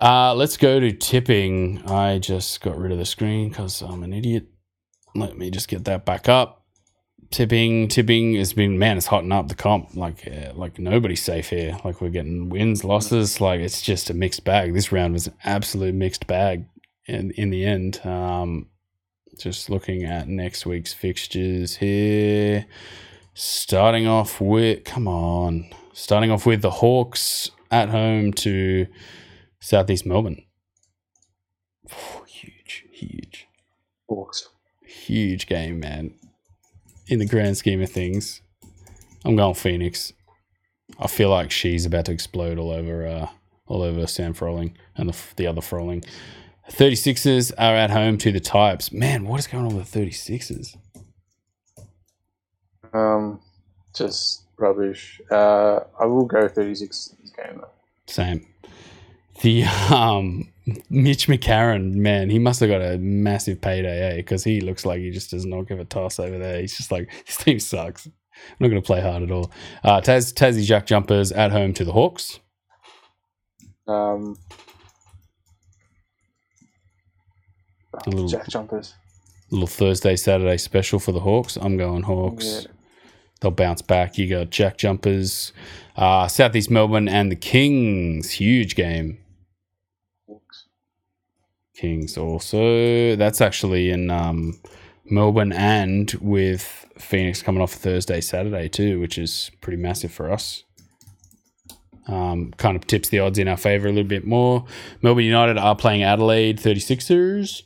Uh, 0.00 0.34
let's 0.34 0.56
go 0.56 0.80
to 0.80 0.92
tipping. 0.92 1.82
I 1.86 2.18
just 2.18 2.60
got 2.60 2.76
rid 2.76 2.92
of 2.92 2.98
the 2.98 3.04
screen 3.06 3.48
because 3.50 3.80
I'm 3.82 4.02
an 4.02 4.12
idiot. 4.12 4.46
Let 5.14 5.38
me 5.38 5.50
just 5.50 5.68
get 5.68 5.84
that 5.84 6.04
back 6.04 6.28
up. 6.28 6.62
Tipping, 7.30 7.88
tipping 7.88 8.34
has 8.34 8.52
been 8.52 8.78
man, 8.78 8.96
it's 8.96 9.06
hotting 9.06 9.32
up 9.32 9.48
the 9.48 9.54
comp. 9.54 9.94
Like, 9.96 10.26
uh, 10.26 10.52
like 10.54 10.78
nobody's 10.78 11.22
safe 11.22 11.50
here. 11.50 11.78
Like 11.84 12.00
we're 12.00 12.10
getting 12.10 12.48
wins, 12.48 12.84
losses. 12.84 13.40
Like 13.40 13.60
it's 13.60 13.82
just 13.82 14.10
a 14.10 14.14
mixed 14.14 14.44
bag. 14.44 14.74
This 14.74 14.92
round 14.92 15.14
was 15.14 15.26
an 15.26 15.34
absolute 15.44 15.94
mixed 15.94 16.26
bag. 16.26 16.66
In 17.06 17.32
in 17.32 17.50
the 17.50 17.64
end, 17.64 18.00
um, 18.04 18.68
just 19.38 19.68
looking 19.68 20.04
at 20.04 20.28
next 20.28 20.64
week's 20.64 20.92
fixtures 20.92 21.76
here. 21.76 22.66
Starting 23.34 24.06
off 24.06 24.40
with, 24.40 24.84
come 24.84 25.08
on, 25.08 25.68
starting 25.92 26.30
off 26.30 26.46
with 26.46 26.62
the 26.62 26.70
Hawks 26.70 27.50
at 27.70 27.88
home 27.88 28.32
to 28.34 28.86
Southeast 29.60 30.06
Melbourne. 30.06 30.44
Oh, 31.90 32.24
huge, 32.26 32.84
huge, 32.92 33.48
Hawks. 34.08 34.48
Huge 34.94 35.46
game, 35.46 35.80
man. 35.80 36.14
In 37.06 37.18
the 37.18 37.26
grand 37.26 37.56
scheme 37.56 37.82
of 37.82 37.90
things, 37.90 38.40
I'm 39.24 39.36
going 39.36 39.54
Phoenix. 39.54 40.12
I 40.98 41.06
feel 41.06 41.30
like 41.30 41.50
she's 41.50 41.84
about 41.84 42.06
to 42.06 42.12
explode 42.12 42.58
all 42.58 42.70
over, 42.70 43.06
uh, 43.06 43.28
all 43.66 43.82
over 43.82 44.06
Sam 44.06 44.32
Froling 44.32 44.76
and 44.96 45.08
the 45.08 45.16
the 45.36 45.46
other 45.46 45.60
Froling. 45.60 46.04
36ers 46.70 47.52
are 47.58 47.76
at 47.76 47.90
home 47.90 48.16
to 48.18 48.32
the 48.32 48.40
Types. 48.40 48.90
Man, 48.90 49.26
what 49.26 49.38
is 49.38 49.46
going 49.46 49.66
on 49.66 49.76
with 49.76 49.92
the 49.92 50.00
36ers? 50.00 50.76
Um, 52.94 53.40
just 53.94 54.44
rubbish. 54.58 55.20
Uh, 55.30 55.80
I 56.00 56.06
will 56.06 56.24
go 56.24 56.48
36 56.48 57.16
this 57.20 57.30
game 57.30 57.60
though. 57.60 57.68
Same. 58.06 58.46
The 59.44 59.64
um 59.94 60.48
Mitch 60.88 61.26
McCarron, 61.28 61.92
man, 61.96 62.30
he 62.30 62.38
must 62.38 62.60
have 62.60 62.70
got 62.70 62.80
a 62.80 62.96
massive 62.96 63.60
payday, 63.60 64.12
eh? 64.12 64.16
Because 64.16 64.42
he 64.42 64.62
looks 64.62 64.86
like 64.86 65.00
he 65.00 65.10
just 65.10 65.30
does 65.30 65.44
not 65.44 65.68
give 65.68 65.78
a 65.78 65.84
toss 65.84 66.18
over 66.18 66.38
there. 66.38 66.62
He's 66.62 66.74
just 66.74 66.90
like 66.90 67.10
this 67.26 67.36
team 67.36 67.58
sucks. 67.60 68.06
I'm 68.06 68.12
not 68.58 68.68
going 68.68 68.80
to 68.80 68.86
play 68.86 69.02
hard 69.02 69.22
at 69.22 69.30
all. 69.30 69.52
Uh, 69.84 70.00
Taz 70.00 70.32
Tassie 70.32 70.64
Jack 70.64 70.86
Jumpers 70.86 71.30
at 71.30 71.52
home 71.52 71.74
to 71.74 71.84
the 71.84 71.92
Hawks. 71.92 72.40
Um, 73.86 74.38
A 78.06 78.08
little- 78.10 78.28
Jack 78.28 78.48
jumpers. 78.48 78.94
Little 79.50 79.66
Thursday 79.66 80.16
Saturday 80.16 80.56
special 80.56 80.98
for 80.98 81.12
the 81.12 81.20
Hawks. 81.20 81.56
I'm 81.56 81.76
going 81.76 82.04
Hawks. 82.04 82.62
Yeah. 82.64 82.70
They'll 83.42 83.50
bounce 83.50 83.82
back. 83.82 84.16
You 84.16 84.26
got 84.26 84.48
Jack 84.48 84.78
Jumpers, 84.78 85.52
uh, 85.96 86.28
Southeast 86.28 86.70
Melbourne, 86.70 87.08
and 87.08 87.30
the 87.30 87.36
Kings. 87.36 88.30
Huge 88.30 88.74
game. 88.74 89.18
Kings 91.74 92.16
also. 92.16 93.16
That's 93.16 93.40
actually 93.40 93.90
in 93.90 94.10
um, 94.10 94.58
Melbourne 95.04 95.52
and 95.52 96.10
with 96.20 96.86
Phoenix 96.98 97.42
coming 97.42 97.62
off 97.62 97.72
Thursday, 97.72 98.20
Saturday 98.20 98.68
too, 98.68 99.00
which 99.00 99.18
is 99.18 99.50
pretty 99.60 99.80
massive 99.80 100.12
for 100.12 100.30
us. 100.30 100.62
Um, 102.06 102.52
kind 102.58 102.76
of 102.76 102.86
tips 102.86 103.08
the 103.08 103.18
odds 103.20 103.38
in 103.38 103.48
our 103.48 103.56
favor 103.56 103.88
a 103.88 103.90
little 103.90 104.08
bit 104.08 104.26
more. 104.26 104.66
Melbourne 105.02 105.24
United 105.24 105.58
are 105.58 105.74
playing 105.74 106.02
Adelaide 106.02 106.58
36ers. 106.58 107.62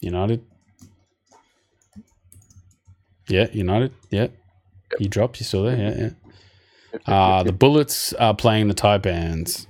United. 0.00 0.44
Yeah, 3.28 3.46
United. 3.52 3.94
Yeah. 4.10 4.28
You 4.98 5.08
dropped. 5.08 5.38
You 5.38 5.46
still 5.46 5.64
there? 5.64 5.76
Yeah, 5.76 5.94
yeah. 5.96 6.10
Uh, 7.06 7.42
the 7.44 7.52
Bullets 7.52 8.12
are 8.14 8.34
playing 8.34 8.68
the 8.68 8.74
Taipans. 8.74 9.66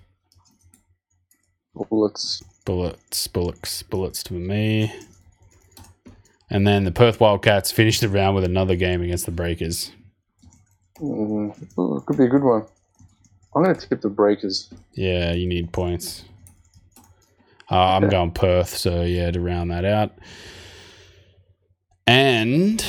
Bullets. 1.75 2.43
Bullets, 2.65 3.27
bullets, 3.29 3.83
bullets 3.85 4.23
to 4.25 4.35
me. 4.35 4.93
And 6.51 6.67
then 6.67 6.85
the 6.85 6.93
Perth 6.93 7.21
Wildcats 7.21 7.73
finished 7.73 8.01
the 8.03 8.09
round 8.09 8.35
with 8.37 8.45
another 8.45 8.77
game 8.77 9.03
against 9.03 9.27
the 9.27 9.33
Breakers. 9.33 9.93
Mm, 11.01 11.55
ooh, 11.79 12.03
could 12.07 12.19
be 12.19 12.25
a 12.25 12.29
good 12.29 12.43
one. 12.45 12.67
I'm 13.55 13.65
going 13.65 13.77
to 13.77 13.89
tip 13.89 14.01
the 14.03 14.11
Breakers. 14.11 14.73
Yeah, 14.95 15.33
you 15.33 15.47
need 15.49 15.73
points. 15.73 16.25
Uh, 17.71 17.77
I'm 17.97 18.09
Okay. 18.09 18.11
going 18.11 18.33
Perth, 18.33 18.71
so 18.77 19.03
yeah, 19.03 19.31
to 19.31 19.41
round 19.41 19.71
that 19.71 19.85
out. 19.85 20.13
And 22.07 22.85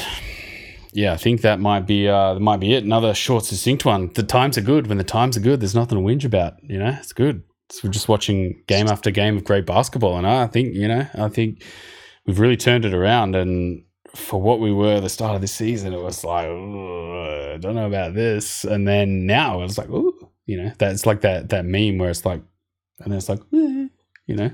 yeah, 0.94 1.14
I 1.14 1.18
think 1.18 1.42
that 1.42 1.60
might 1.60 1.86
be 1.88 2.08
uh, 2.08 2.40
might 2.40 2.60
be 2.60 2.74
it. 2.74 2.84
Another 2.84 3.14
short, 3.14 3.46
succinct 3.46 3.86
one. 3.86 4.12
The 4.14 4.24
times 4.24 4.58
are 4.58 4.62
good. 4.62 4.88
When 4.88 4.98
the 4.98 5.04
times 5.04 5.38
are 5.38 5.42
good, 5.42 5.62
there's 5.62 5.76
nothing 5.76 5.98
to 5.98 6.04
whinge 6.04 6.26
about. 6.26 6.56
You 6.64 6.80
know, 6.80 6.98
it's 7.00 7.14
good. 7.14 7.44
So 7.70 7.88
we're 7.88 7.94
just 7.94 8.10
watching 8.10 8.62
game 8.68 8.88
after 8.88 9.12
game 9.12 9.38
of 9.38 9.46
great 9.46 9.66
basketball, 9.66 10.18
and 10.18 10.28
I 10.28 10.48
think 10.48 10.76
you 10.76 10.88
know, 10.88 11.08
I 11.14 11.30
think 11.30 11.64
we've 12.26 12.40
really 12.40 12.58
turned 12.58 12.86
it 12.86 12.94
around. 12.94 13.36
And 13.36 13.84
for 14.14 14.42
what 14.42 14.60
we 14.60 14.74
were 14.74 14.96
at 14.96 15.04
the 15.04 15.10
start 15.10 15.36
of 15.36 15.42
the 15.42 15.48
season, 15.48 15.94
it 15.94 16.02
was 16.02 16.24
like, 16.24 16.46
I 16.46 17.58
don't 17.60 17.76
know 17.76 17.88
about 17.88 18.14
this. 18.14 18.66
And 18.66 18.88
then 18.88 19.26
now 19.26 19.62
it's 19.62 19.78
like, 19.78 19.90
ooh, 19.90 20.30
you 20.46 20.62
know, 20.62 20.72
that's 20.78 21.06
like 21.06 21.22
that 21.22 21.50
that 21.50 21.66
meme 21.66 21.98
where 21.98 22.10
it's 22.10 22.26
like, 22.26 22.42
and 23.00 23.12
then 23.12 23.18
it's 23.18 23.30
like, 23.30 23.40
eh, 23.54 23.88
you 24.28 24.36
know, 24.36 24.52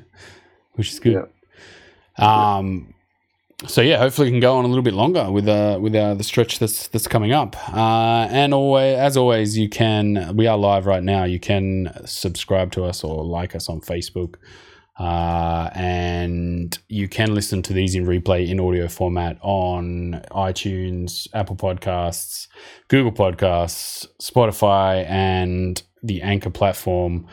which 0.73 0.91
is 0.91 1.00
good. 1.00 1.28
Um, 2.17 2.93
so 3.65 3.82
yeah, 3.82 3.98
hopefully 3.98 4.28
we 4.28 4.32
can 4.32 4.39
go 4.39 4.56
on 4.58 4.65
a 4.65 4.67
little 4.67 4.84
bit 4.84 4.93
longer 4.93 5.32
with 5.32 5.48
uh 5.48 5.80
with 5.82 5.96
uh, 5.96 6.13
the 6.13 6.24
stretch 6.24 6.60
that's 6.60 6.88
that's 6.89 7.08
coming 7.08 7.32
up. 7.32 7.56
Uh, 7.74 8.28
and 8.30 8.54
always, 8.54 8.98
as 8.98 9.17
always, 9.17 9.58
you 9.58 9.67
can 9.67 10.36
we 10.36 10.46
are 10.46 10.58
live 10.58 10.86
right 10.86 11.04
now. 11.04 11.24
You 11.24 11.39
can 11.39 11.91
subscribe 12.06 12.72
to 12.74 12.84
us 12.84 13.04
or 13.04 13.26
like 13.26 13.56
us 13.56 13.67
on 13.67 13.82
Facebook. 13.82 14.36
Uh, 15.00 15.70
and 15.76 16.80
you 16.88 17.08
can 17.08 17.36
listen 17.36 17.62
to 17.62 17.72
these 17.72 17.93
in 17.93 18.06
replay 18.06 18.48
in 18.50 18.60
audio 18.60 18.88
format 18.88 19.38
on 19.41 20.24
iTunes, 20.32 21.28
Apple 21.34 21.56
Podcasts, 21.56 22.48
Google 22.88 23.12
Podcasts, 23.12 24.08
Spotify, 24.20 25.08
and 25.08 25.84
the 26.02 26.22
Anchor 26.24 26.50
platform. 26.50 27.28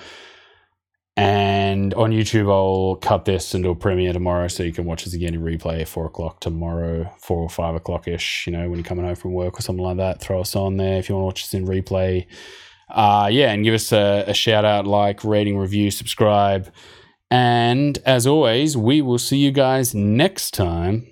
And 1.16 1.94
on 1.94 2.10
YouTube, 2.10 2.50
I'll 2.50 2.96
cut 2.96 3.24
this 3.24 3.54
and 3.54 3.64
a 3.64 3.74
premiere 3.74 4.12
tomorrow 4.12 4.48
so 4.48 4.64
you 4.64 4.72
can 4.72 4.84
watch 4.84 5.06
us 5.06 5.14
again 5.14 5.34
in 5.34 5.40
replay 5.40 5.82
at 5.82 5.88
four 5.88 6.06
o'clock 6.06 6.40
tomorrow, 6.40 7.08
four 7.18 7.38
or 7.38 7.48
five 7.48 7.76
o'clock 7.76 8.08
ish, 8.08 8.46
you 8.46 8.52
know, 8.52 8.68
when 8.68 8.78
you're 8.78 8.84
coming 8.84 9.04
home 9.04 9.14
from 9.14 9.32
work 9.32 9.58
or 9.58 9.62
something 9.62 9.84
like 9.84 9.98
that. 9.98 10.20
Throw 10.20 10.40
us 10.40 10.56
on 10.56 10.76
there 10.76 10.98
if 10.98 11.08
you 11.08 11.14
want 11.14 11.22
to 11.22 11.26
watch 11.26 11.44
us 11.44 11.54
in 11.54 11.66
replay. 11.66 12.26
Uh, 12.88 13.28
yeah, 13.30 13.52
and 13.52 13.64
give 13.64 13.74
us 13.74 13.92
a, 13.92 14.24
a 14.26 14.34
shout 14.34 14.64
out, 14.64 14.86
like, 14.86 15.24
rating, 15.24 15.56
review, 15.56 15.90
subscribe. 15.90 16.72
And 17.30 17.98
as 18.04 18.26
always, 18.26 18.76
we 18.76 19.00
will 19.00 19.18
see 19.18 19.38
you 19.38 19.52
guys 19.52 19.94
next 19.94 20.52
time. 20.52 21.06